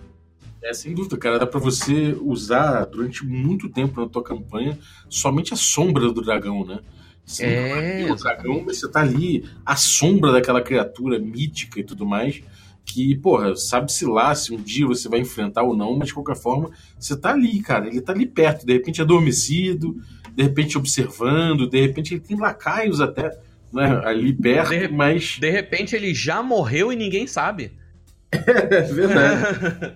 É, 0.64 0.74
sem 0.74 0.94
dúvida, 0.94 1.18
cara. 1.18 1.40
Dá 1.40 1.46
pra 1.46 1.60
você 1.60 2.18
usar 2.22 2.86
durante 2.86 3.26
muito 3.26 3.68
tempo 3.68 4.00
na 4.00 4.08
tua 4.08 4.24
campanha 4.24 4.78
somente 5.10 5.54
a 5.54 5.58
sombra 5.58 6.12
do 6.12 6.22
dragão, 6.22 6.66
né? 6.66 6.80
Você 7.26 7.46
é... 7.46 8.08
o 8.10 8.16
dragão, 8.16 8.64
mas 8.66 8.80
você 8.80 8.90
tá 8.90 9.02
ali, 9.02 9.50
a 9.66 9.76
sombra 9.76 10.32
daquela 10.32 10.62
criatura 10.62 11.20
mítica 11.20 11.80
e 11.80 11.84
tudo 11.84 12.06
mais 12.06 12.42
que, 12.88 13.16
porra, 13.18 13.56
sabe-se 13.56 14.06
lá 14.06 14.34
se 14.34 14.54
um 14.54 14.58
dia 14.58 14.88
você 14.88 15.10
vai 15.10 15.20
enfrentar 15.20 15.64
ou 15.64 15.76
não, 15.76 15.96
mas 15.98 16.08
de 16.08 16.14
qualquer 16.14 16.38
forma, 16.38 16.72
você 16.98 17.16
tá 17.20 17.32
ali, 17.32 17.62
cara, 17.62 17.88
ele 17.88 18.02
tá 18.02 18.14
ali 18.14 18.26
perto, 18.26 18.66
de 18.66 18.74
repente 18.74 19.02
adormecido, 19.02 19.98
de 20.34 20.42
repente 20.42 20.78
observando, 20.78 21.70
de 21.70 21.82
repente 21.82 22.14
ele 22.14 22.22
tem 22.22 22.40
lacaios 22.40 23.02
até, 23.02 23.38
né, 23.74 24.02
ali 24.06 24.34
perto, 24.34 24.70
de, 24.70 24.88
mas... 24.88 25.38
De 25.38 25.50
repente 25.50 25.96
ele 25.96 26.14
já 26.14 26.42
morreu 26.42 26.92
e 26.92 26.96
ninguém 26.96 27.28
sabe. 27.28 27.74
é 28.32 28.82
verdade. 28.82 29.96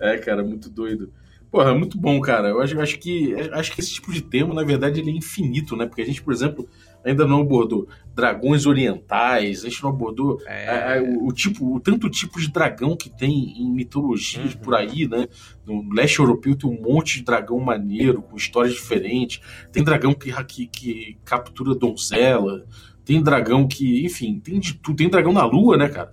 é, 0.00 0.18
cara, 0.18 0.42
muito 0.42 0.68
doido. 0.68 1.12
Porra, 1.50 1.72
muito 1.72 1.96
bom, 1.96 2.20
cara. 2.20 2.48
Eu 2.48 2.60
acho, 2.60 2.74
eu 2.74 2.80
acho, 2.80 2.98
que, 2.98 3.34
acho 3.52 3.72
que 3.72 3.80
esse 3.80 3.94
tipo 3.94 4.12
de 4.12 4.20
tema, 4.20 4.52
na 4.52 4.64
verdade, 4.64 5.00
ele 5.00 5.10
é 5.10 5.14
infinito, 5.14 5.76
né? 5.76 5.86
Porque 5.86 6.02
a 6.02 6.04
gente, 6.04 6.20
por 6.20 6.34
exemplo, 6.34 6.68
ainda 7.10 7.26
não 7.26 7.40
abordou 7.42 7.88
dragões 8.14 8.64
orientais, 8.64 9.64
a 9.64 9.68
gente 9.68 9.82
não 9.82 9.90
abordou 9.90 10.40
É. 10.46 10.96
é, 10.96 11.00
o, 11.02 11.26
o 11.26 11.32
tipo, 11.32 11.76
o 11.76 11.78
tanto 11.78 12.08
tipo 12.08 12.40
de 12.40 12.50
dragão 12.50 12.96
que 12.96 13.10
tem 13.10 13.60
em 13.60 13.70
mitologias 13.70 14.54
Uhum. 14.54 14.60
por 14.60 14.74
aí, 14.74 15.06
né? 15.06 15.28
No 15.66 15.86
leste 15.92 16.18
europeu 16.18 16.56
tem 16.56 16.70
um 16.70 16.80
monte 16.80 17.18
de 17.18 17.24
dragão 17.24 17.60
maneiro, 17.60 18.22
com 18.22 18.36
histórias 18.36 18.72
diferentes. 18.74 19.40
Tem 19.70 19.84
dragão 19.84 20.14
que, 20.14 20.32
que, 20.44 20.66
que 20.66 21.18
captura 21.24 21.74
donzela, 21.74 22.64
tem 23.04 23.22
dragão 23.22 23.68
que, 23.68 24.04
enfim, 24.04 24.40
tem 24.40 24.58
de 24.58 24.74
tudo. 24.74 24.96
Tem 24.96 25.08
dragão 25.10 25.32
na 25.32 25.44
lua, 25.44 25.76
né, 25.76 25.88
cara? 25.88 26.12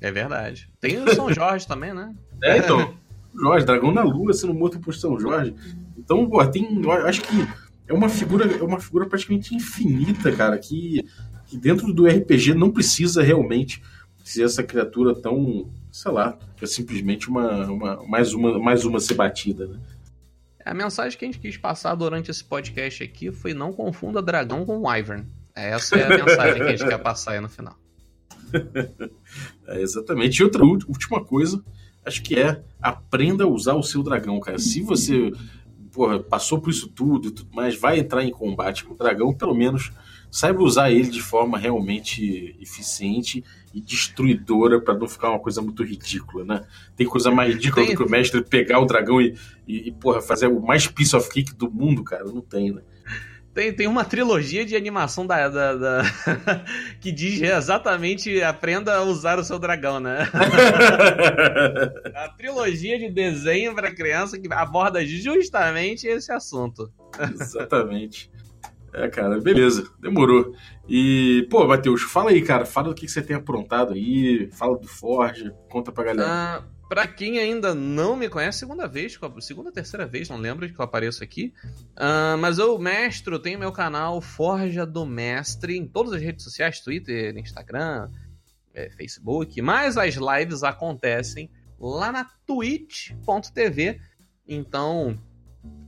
É 0.00 0.10
verdade. 0.10 0.68
Tem 0.80 1.02
o 1.02 1.14
São 1.14 1.32
Jorge 1.32 1.66
também, 1.66 1.94
né? 1.94 2.12
É, 2.42 2.58
então. 2.58 2.92
Jorge, 3.34 3.64
dragão 3.66 3.92
na 3.92 4.02
lua 4.02 4.32
sendo 4.32 4.52
morto 4.54 4.80
por 4.80 4.94
São 4.94 5.18
Jorge. 5.18 5.54
Então, 5.96 6.28
pô, 6.28 6.44
tem. 6.46 6.82
Eu 6.82 6.90
acho 6.92 7.22
que 7.22 7.48
é 7.88 7.92
uma 7.92 8.08
figura, 8.08 8.44
é 8.44 8.62
uma 8.62 8.80
figura 8.80 9.06
praticamente 9.06 9.54
infinita, 9.54 10.32
cara, 10.32 10.58
que, 10.58 11.04
que 11.46 11.56
dentro 11.56 11.92
do 11.92 12.06
RPG 12.06 12.54
não 12.54 12.70
precisa 12.70 13.22
realmente 13.22 13.82
ser 14.24 14.42
essa 14.42 14.62
criatura 14.62 15.14
tão, 15.14 15.70
sei 15.92 16.10
lá, 16.10 16.36
é 16.60 16.66
simplesmente 16.66 17.28
uma, 17.28 17.66
uma 17.66 18.06
mais 18.06 18.34
uma 18.34 18.58
mais 18.58 18.84
uma 18.84 18.98
ser 18.98 19.14
batida, 19.14 19.68
né? 19.68 19.78
A 20.64 20.74
mensagem 20.74 21.16
que 21.16 21.24
a 21.24 21.28
gente 21.28 21.38
quis 21.38 21.56
passar 21.56 21.94
durante 21.94 22.28
esse 22.28 22.42
podcast 22.42 23.04
aqui 23.04 23.30
foi 23.30 23.54
não 23.54 23.72
confunda 23.72 24.20
dragão 24.20 24.66
com 24.66 24.84
wyvern. 24.84 25.24
Essa 25.54 25.94
é 25.94 26.04
a 26.04 26.08
mensagem 26.08 26.56
que 26.56 26.62
a 26.62 26.76
gente 26.76 26.88
quer 26.88 26.98
passar 26.98 27.32
aí 27.32 27.40
no 27.40 27.48
final. 27.48 27.76
É, 29.68 29.82
exatamente. 29.82 30.38
E 30.38 30.44
outra 30.44 30.64
última 30.64 31.22
coisa, 31.24 31.60
acho 32.04 32.22
que 32.22 32.38
é 32.38 32.62
aprenda 32.80 33.42
a 33.42 33.48
usar 33.48 33.74
o 33.74 33.82
seu 33.82 34.00
dragão, 34.00 34.38
cara. 34.38 34.60
Se 34.60 34.80
você 34.80 35.32
porra, 35.96 36.20
passou 36.20 36.60
por 36.60 36.68
isso 36.68 36.88
tudo 36.88 37.28
e 37.28 37.30
tudo 37.30 37.48
mais, 37.54 37.74
vai 37.74 37.98
entrar 37.98 38.22
em 38.22 38.30
combate 38.30 38.84
com 38.84 38.92
o 38.92 38.96
dragão, 38.96 39.32
pelo 39.32 39.54
menos 39.54 39.90
saiba 40.30 40.62
usar 40.62 40.90
ele 40.90 41.08
de 41.08 41.22
forma 41.22 41.56
realmente 41.56 42.54
eficiente 42.60 43.42
e 43.72 43.80
destruidora 43.80 44.78
para 44.78 44.92
não 44.92 45.08
ficar 45.08 45.30
uma 45.30 45.38
coisa 45.38 45.62
muito 45.62 45.82
ridícula, 45.82 46.44
né? 46.44 46.66
Tem 46.94 47.06
coisa 47.06 47.30
mais 47.30 47.54
ridícula 47.54 47.86
Tem. 47.86 47.94
do 47.94 47.98
que 47.98 48.06
o 48.06 48.10
mestre 48.10 48.44
pegar 48.44 48.78
o 48.80 48.84
dragão 48.84 49.22
e, 49.22 49.34
e, 49.66 49.88
e, 49.88 49.92
porra, 49.92 50.20
fazer 50.20 50.48
o 50.48 50.60
mais 50.60 50.86
piece 50.86 51.16
of 51.16 51.30
cake 51.30 51.54
do 51.54 51.70
mundo, 51.70 52.04
cara. 52.04 52.24
Não 52.24 52.42
tem, 52.42 52.72
né? 52.72 52.82
Tem, 53.56 53.72
tem 53.72 53.86
uma 53.86 54.04
trilogia 54.04 54.66
de 54.66 54.76
animação 54.76 55.26
da, 55.26 55.48
da- 55.48 55.74
da- 55.74 56.02
que 57.00 57.10
diz 57.10 57.40
exatamente 57.40 58.42
aprenda 58.42 58.94
a 58.96 59.02
usar 59.02 59.38
o 59.38 59.44
seu 59.44 59.58
dragão, 59.58 59.98
né? 59.98 60.28
A 62.14 62.28
trilogia 62.36 62.98
de 62.98 63.08
desenho 63.10 63.74
para 63.74 63.94
criança 63.94 64.38
que 64.38 64.46
aborda 64.52 65.02
justamente 65.06 66.06
esse 66.06 66.30
assunto. 66.30 66.92
Exatamente. 67.32 68.30
É, 68.92 69.08
cara, 69.08 69.40
beleza, 69.40 69.90
demorou. 69.98 70.54
E, 70.86 71.46
pô, 71.50 71.66
Matheus, 71.66 72.02
fala 72.02 72.30
aí, 72.32 72.42
cara, 72.42 72.66
fala 72.66 72.88
do 72.88 72.94
que 72.94 73.06
que 73.06 73.12
você 73.12 73.22
tem 73.22 73.36
aprontado 73.36 73.94
aí, 73.94 74.50
fala 74.52 74.78
do 74.78 74.86
Forge, 74.86 75.50
conta 75.70 75.90
pra 75.90 76.04
galera. 76.04 76.28
Ah, 76.30 76.62
pra 76.88 77.06
quem 77.06 77.38
ainda 77.38 77.74
não 77.74 78.16
me 78.16 78.28
conhece, 78.28 78.58
segunda 78.58 78.86
vez, 78.86 79.18
segunda, 79.40 79.72
terceira 79.72 80.06
vez, 80.06 80.28
não 80.28 80.36
lembro 80.36 80.68
que 80.68 80.78
eu 80.78 80.84
apareço 80.84 81.22
aqui. 81.22 81.52
Ah, 81.96 82.36
mas 82.38 82.58
eu 82.58 82.78
mestro, 82.78 83.38
tenho 83.38 83.58
meu 83.58 83.72
canal 83.72 84.20
Forja 84.20 84.86
do 84.86 85.04
Mestre 85.04 85.76
em 85.76 85.86
todas 85.86 86.12
as 86.12 86.22
redes 86.22 86.44
sociais, 86.44 86.80
Twitter, 86.80 87.36
Instagram, 87.36 88.10
eh, 88.74 88.90
Facebook. 88.90 89.60
Mas 89.60 89.96
as 89.96 90.14
lives 90.14 90.62
acontecem 90.62 91.50
lá 91.78 92.12
na 92.12 92.24
twitch.tv. 92.46 94.00
Então, 94.46 95.18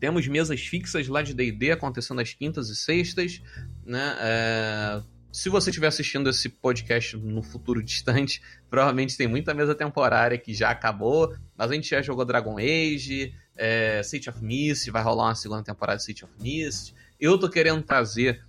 temos 0.01 0.27
mesas 0.27 0.61
fixas 0.61 1.09
lá 1.09 1.23
de 1.23 1.35
D&D 1.35 1.71
acontecendo 1.71 2.21
às 2.21 2.33
quintas 2.33 2.69
e 2.69 2.77
sextas, 2.77 3.43
né? 3.85 4.17
É, 4.21 5.03
Se 5.39 5.49
você 5.49 5.71
estiver 5.71 5.87
assistindo 5.87 6.29
esse 6.29 6.49
podcast 6.49 7.17
no 7.17 7.45
futuro 7.45 7.81
distante, 7.85 8.43
provavelmente 8.69 9.17
tem 9.17 9.29
muita 9.29 9.55
mesa 9.55 9.73
temporária 9.73 10.37
que 10.37 10.53
já 10.53 10.71
acabou, 10.71 11.33
mas 11.57 11.71
a 11.71 11.75
gente 11.75 11.89
já 11.89 12.03
jogou 12.03 12.25
Dragon 12.25 12.59
Age, 12.59 13.33
é, 13.57 14.03
City 14.03 14.29
of 14.29 14.45
Mist, 14.45 14.91
vai 14.91 15.01
rolar 15.01 15.27
uma 15.27 15.37
segunda 15.37 15.63
temporada 15.63 15.99
de 15.99 16.03
City 16.03 16.25
of 16.25 16.35
Mist. 16.41 16.93
Eu 17.21 17.39
tô 17.39 17.49
querendo 17.49 17.81
trazer, 17.85 18.45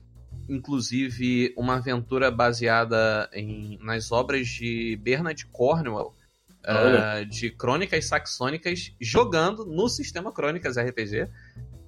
inclusive, 0.50 1.54
uma 1.56 1.76
aventura 1.76 2.32
baseada 2.32 3.30
em, 3.34 3.78
nas 3.84 4.12
obras 4.12 4.48
de 4.48 5.00
Bernard 5.00 5.46
Cornwell, 5.46 6.16
ah, 6.64 7.24
de 7.24 7.52
Crônicas 7.52 8.06
Saxônicas, 8.06 8.96
jogando 9.00 9.64
no 9.64 9.88
sistema 9.88 10.32
Crônicas 10.34 10.76
RPG. 10.76 11.30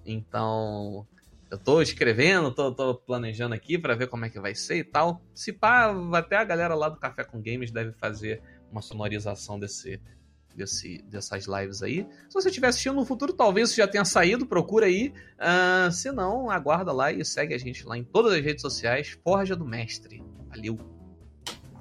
Então, 0.06 1.08
eu 1.52 1.58
tô 1.58 1.82
escrevendo, 1.82 2.50
tô, 2.50 2.72
tô 2.72 2.96
planejando 2.96 3.54
aqui 3.54 3.78
pra 3.78 3.94
ver 3.94 4.08
como 4.08 4.24
é 4.24 4.30
que 4.30 4.40
vai 4.40 4.56
ser 4.56 4.78
e 4.78 4.84
tal. 4.86 5.22
Se 5.36 5.52
pá, 5.52 5.94
até 6.14 6.38
a 6.38 6.46
galera 6.46 6.74
lá 6.74 6.88
do 6.88 6.98
Café 6.98 7.26
com 7.26 7.42
Games 7.42 7.72
deve 7.72 7.92
fazer 7.92 8.42
uma 8.72 8.82
sonorização 8.82 9.60
desse, 9.60 10.00
desse, 10.56 11.04
dessas 11.10 11.48
lives 11.48 11.84
aí. 11.84 12.08
Se 12.30 12.34
você 12.34 12.48
estiver 12.48 12.68
assistindo 12.68 12.96
no 12.96 13.06
futuro, 13.06 13.34
talvez 13.34 13.68
isso 13.68 13.78
já 13.78 13.86
tenha 13.86 14.06
saído, 14.06 14.46
procura 14.46 14.86
aí. 14.86 15.14
Ah, 15.38 15.90
se 15.92 16.10
não, 16.10 16.50
aguarda 16.50 16.94
lá 16.94 17.12
e 17.12 17.26
segue 17.26 17.54
a 17.54 17.58
gente 17.58 17.86
lá 17.86 17.98
em 17.98 18.04
todas 18.06 18.32
as 18.32 18.42
redes 18.42 18.62
sociais. 18.62 19.20
Forja 19.22 19.54
do 19.54 19.66
Mestre. 19.66 20.24
Valeu! 20.48 20.80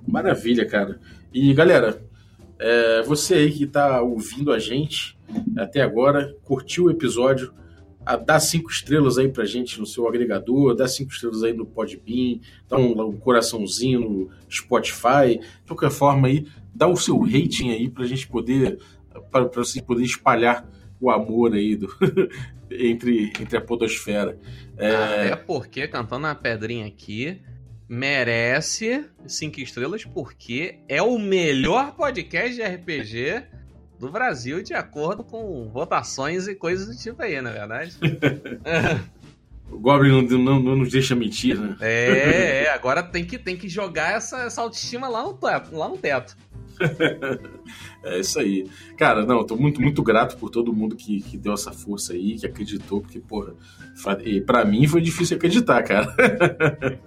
Maravilha, 0.05 0.67
cara. 0.67 0.99
E 1.33 1.55
galera, 1.55 2.05
é, 2.59 3.03
você 3.03 3.35
aí 3.35 3.53
que 3.53 3.69
tá 3.69 4.03
ouvindo 4.03 4.53
a 4.53 4.59
gente 4.59 5.17
até 5.57 5.81
agora, 5.81 6.35
curtiu 6.43 6.87
o 6.87 6.91
episódio, 6.91 7.55
a- 8.05 8.17
dá 8.17 8.39
cinco 8.41 8.71
estrelas 8.71 9.19
aí 9.19 9.29
pra 9.29 9.45
gente 9.45 9.79
no 9.79 9.87
seu 9.87 10.07
agregador, 10.09 10.75
dá 10.75 10.87
cinco 10.89 11.13
estrelas 11.13 11.43
aí 11.43 11.53
no 11.53 11.67
Podbean, 11.67 12.41
dá 12.69 12.77
um, 12.79 13.01
um 13.09 13.17
coraçãozinho 13.19 14.01
no 14.01 14.31
Spotify, 14.51 15.39
de 15.39 15.67
qualquer 15.69 15.91
forma 15.91 16.29
aí, 16.29 16.47
dá 16.75 16.87
o 16.87 16.97
seu 16.97 17.19
rating 17.21 17.71
aí 17.71 17.89
pra 17.89 18.07
gente 18.07 18.27
poder, 18.29 18.79
para 19.31 19.45
você 19.55 19.83
poder 19.83 20.05
espalhar 20.05 20.69
o 21.01 21.11
amor 21.11 21.53
aí 21.55 21.77
do, 21.77 21.89
entre, 22.71 23.33
entre 23.41 23.57
a 23.57 23.61
podosfera. 23.61 24.39
É, 24.77 24.95
Até 25.33 25.37
porque, 25.37 25.87
cantando 25.89 26.27
a 26.27 26.35
pedrinha 26.35 26.87
aqui, 26.87 27.41
merece 27.89 29.05
cinco 29.27 29.61
estrelas, 29.61 30.05
porque 30.05 30.79
é 30.89 31.03
o 31.03 31.19
melhor 31.19 31.95
podcast 31.97 32.55
de 32.55 32.63
RPG 32.63 33.43
do 34.01 34.11
Brasil, 34.11 34.63
de 34.63 34.73
acordo 34.73 35.23
com 35.23 35.69
votações 35.69 36.49
e 36.49 36.55
coisas 36.55 36.89
do 36.89 36.97
tipo 36.97 37.23
aí, 37.23 37.41
na 37.43 37.51
verdade? 37.51 37.95
o 39.71 39.79
Goblin 39.79 40.27
não, 40.27 40.39
não, 40.39 40.61
não 40.61 40.77
nos 40.77 40.91
deixa 40.91 41.15
mentir, 41.15 41.61
né? 41.61 41.77
É, 41.81 42.65
é, 42.65 42.73
agora 42.73 43.03
tem 43.03 43.27
que, 43.27 43.39
tem 43.39 43.59
que 43.59 43.69
jogar 43.69 44.15
essa, 44.15 44.45
essa 44.45 44.63
autoestima 44.63 45.07
lá 45.07 45.23
no 45.23 45.35
teto. 45.35 45.77
Lá 45.77 45.89
no 45.89 45.99
teto. 45.99 46.37
É 48.03 48.19
isso 48.19 48.41
aí. 48.41 48.67
Cara, 48.97 49.27
não, 49.27 49.45
tô 49.45 49.55
muito, 49.55 49.79
muito 49.81 50.03
grato 50.03 50.39
por 50.39 50.49
todo 50.49 50.73
mundo 50.73 50.97
que, 50.97 51.21
que 51.21 51.37
deu 51.37 51.53
essa 51.53 51.71
força 51.71 52.15
aí, 52.15 52.39
que 52.39 52.47
acreditou, 52.47 53.03
porque, 53.03 53.21
porra, 53.21 53.55
e 54.25 54.41
pra 54.41 54.65
mim 54.65 54.89
foi 54.89 55.03
difícil 55.03 55.37
acreditar, 55.37 55.83
cara. 55.83 56.17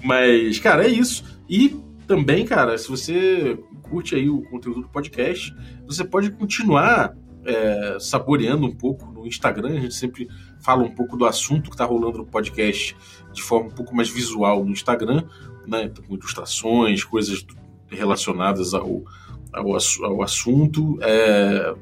Mas, 0.00 0.60
cara, 0.60 0.84
é 0.84 0.88
isso. 0.88 1.24
E 1.48 1.76
também, 2.10 2.44
cara, 2.44 2.76
se 2.76 2.88
você 2.88 3.56
curte 3.82 4.16
aí 4.16 4.28
o 4.28 4.42
conteúdo 4.42 4.80
do 4.80 4.88
podcast, 4.88 5.54
você 5.86 6.04
pode 6.04 6.32
continuar 6.32 7.16
é, 7.44 7.98
saboreando 8.00 8.66
um 8.66 8.74
pouco 8.74 9.06
no 9.12 9.28
Instagram. 9.28 9.76
A 9.76 9.80
gente 9.82 9.94
sempre 9.94 10.28
fala 10.60 10.82
um 10.82 10.90
pouco 10.90 11.16
do 11.16 11.24
assunto 11.24 11.70
que 11.70 11.76
tá 11.76 11.84
rolando 11.84 12.18
no 12.18 12.26
podcast 12.26 12.96
de 13.32 13.40
forma 13.40 13.68
um 13.68 13.72
pouco 13.72 13.94
mais 13.94 14.08
visual 14.08 14.64
no 14.64 14.72
Instagram, 14.72 15.22
né? 15.68 15.84
Então, 15.84 16.02
com 16.02 16.14
ilustrações, 16.14 17.04
coisas 17.04 17.46
relacionadas 17.88 18.74
ao, 18.74 19.04
ao, 19.52 19.76
ao 20.02 20.22
assunto. 20.24 20.98
É, 21.02 21.76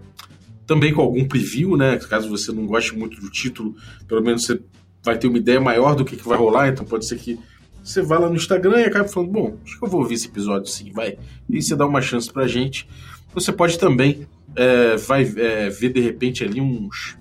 também 0.66 0.92
com 0.92 1.00
algum 1.00 1.26
preview, 1.26 1.74
né? 1.74 1.96
Caso 1.96 2.28
você 2.28 2.52
não 2.52 2.66
goste 2.66 2.94
muito 2.94 3.18
do 3.18 3.30
título, 3.30 3.74
pelo 4.06 4.22
menos 4.22 4.44
você 4.44 4.60
vai 5.02 5.16
ter 5.16 5.26
uma 5.26 5.38
ideia 5.38 5.58
maior 5.58 5.94
do 5.94 6.04
que, 6.04 6.18
que 6.18 6.28
vai 6.28 6.36
rolar, 6.36 6.68
então 6.68 6.84
pode 6.84 7.06
ser 7.06 7.18
que 7.18 7.40
você 7.88 8.02
vá 8.02 8.18
lá 8.18 8.28
no 8.28 8.36
Instagram 8.36 8.80
e 8.80 8.84
acabe 8.84 9.10
falando, 9.10 9.32
bom, 9.32 9.56
acho 9.64 9.78
que 9.78 9.84
eu 9.84 9.88
vou 9.88 10.02
ouvir 10.02 10.14
esse 10.14 10.28
episódio 10.28 10.70
sim, 10.70 10.92
vai. 10.92 11.18
E 11.48 11.62
você 11.62 11.74
dá 11.74 11.86
uma 11.86 12.02
chance 12.02 12.30
pra 12.30 12.46
gente. 12.46 12.86
Você 13.32 13.50
pode 13.50 13.78
também 13.78 14.26
é, 14.54 14.96
vai 14.96 15.22
é, 15.22 15.70
ver 15.70 15.92
de 15.92 16.00
repente 16.00 16.44
ali 16.44 16.60
uns 16.60 17.16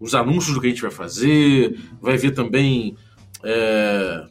os 0.00 0.14
anúncios 0.14 0.54
do 0.54 0.60
que 0.60 0.68
a 0.68 0.70
gente 0.70 0.82
vai 0.82 0.92
fazer, 0.92 1.76
vai 2.00 2.16
ver 2.16 2.30
também 2.30 2.96
é, 3.42 4.26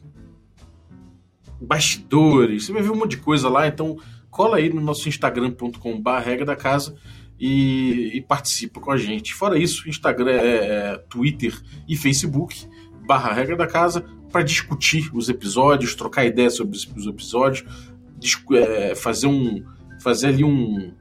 bastidores, 1.60 2.64
você 2.64 2.72
vai 2.72 2.80
ver 2.82 2.90
um 2.90 2.96
monte 2.96 3.10
de 3.10 3.16
coisa 3.18 3.50
lá, 3.50 3.66
então 3.66 3.98
cola 4.30 4.56
aí 4.56 4.72
no 4.72 4.80
nosso 4.80 5.06
instagram.com.br 5.06 6.10
regra 6.24 6.46
da 6.46 6.56
casa 6.56 6.94
e, 7.38 8.12
e 8.14 8.22
participa 8.22 8.80
com 8.80 8.90
a 8.90 8.96
gente. 8.96 9.34
Fora 9.34 9.58
isso, 9.58 9.86
Instagram, 9.86 10.30
é, 10.30 10.56
é, 10.56 10.96
Twitter 11.10 11.54
e 11.86 11.96
Facebook, 11.96 12.66
barra 13.06 13.32
regra 13.32 13.56
da 13.56 13.66
casa, 13.66 14.06
para 14.30 14.42
discutir 14.42 15.10
os 15.14 15.28
episódios, 15.28 15.94
trocar 15.94 16.24
ideias 16.24 16.56
sobre 16.56 16.76
os- 16.76 16.88
os 16.96 17.06
episódios, 17.06 17.64
é, 18.54 18.94
fazer 18.94 19.26
um. 19.26 19.62
fazer 20.02 20.28
ali 20.28 20.44
um. 20.44 20.92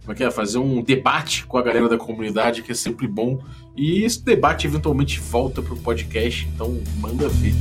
Como 0.00 0.12
é 0.12 0.14
que 0.14 0.24
é? 0.24 0.30
Fazer 0.30 0.58
um 0.58 0.82
debate 0.82 1.44
com 1.46 1.58
a 1.58 1.62
galera 1.62 1.88
da 1.88 1.98
comunidade, 1.98 2.62
que 2.62 2.72
é 2.72 2.74
sempre 2.74 3.06
bom 3.06 3.38
E 3.76 4.02
esse 4.04 4.24
debate 4.24 4.66
eventualmente 4.66 5.20
volta 5.20 5.60
pro 5.62 5.76
podcast, 5.76 6.48
então 6.54 6.80
manda 6.96 7.28
ver. 7.28 7.54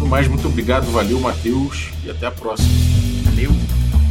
No 0.00 0.06
mais, 0.06 0.26
muito 0.26 0.48
obrigado, 0.48 0.84
valeu, 0.90 1.20
Matheus, 1.20 1.90
e 2.04 2.10
até 2.10 2.26
a 2.26 2.30
próxima. 2.30 2.68
Valeu! 3.24 4.03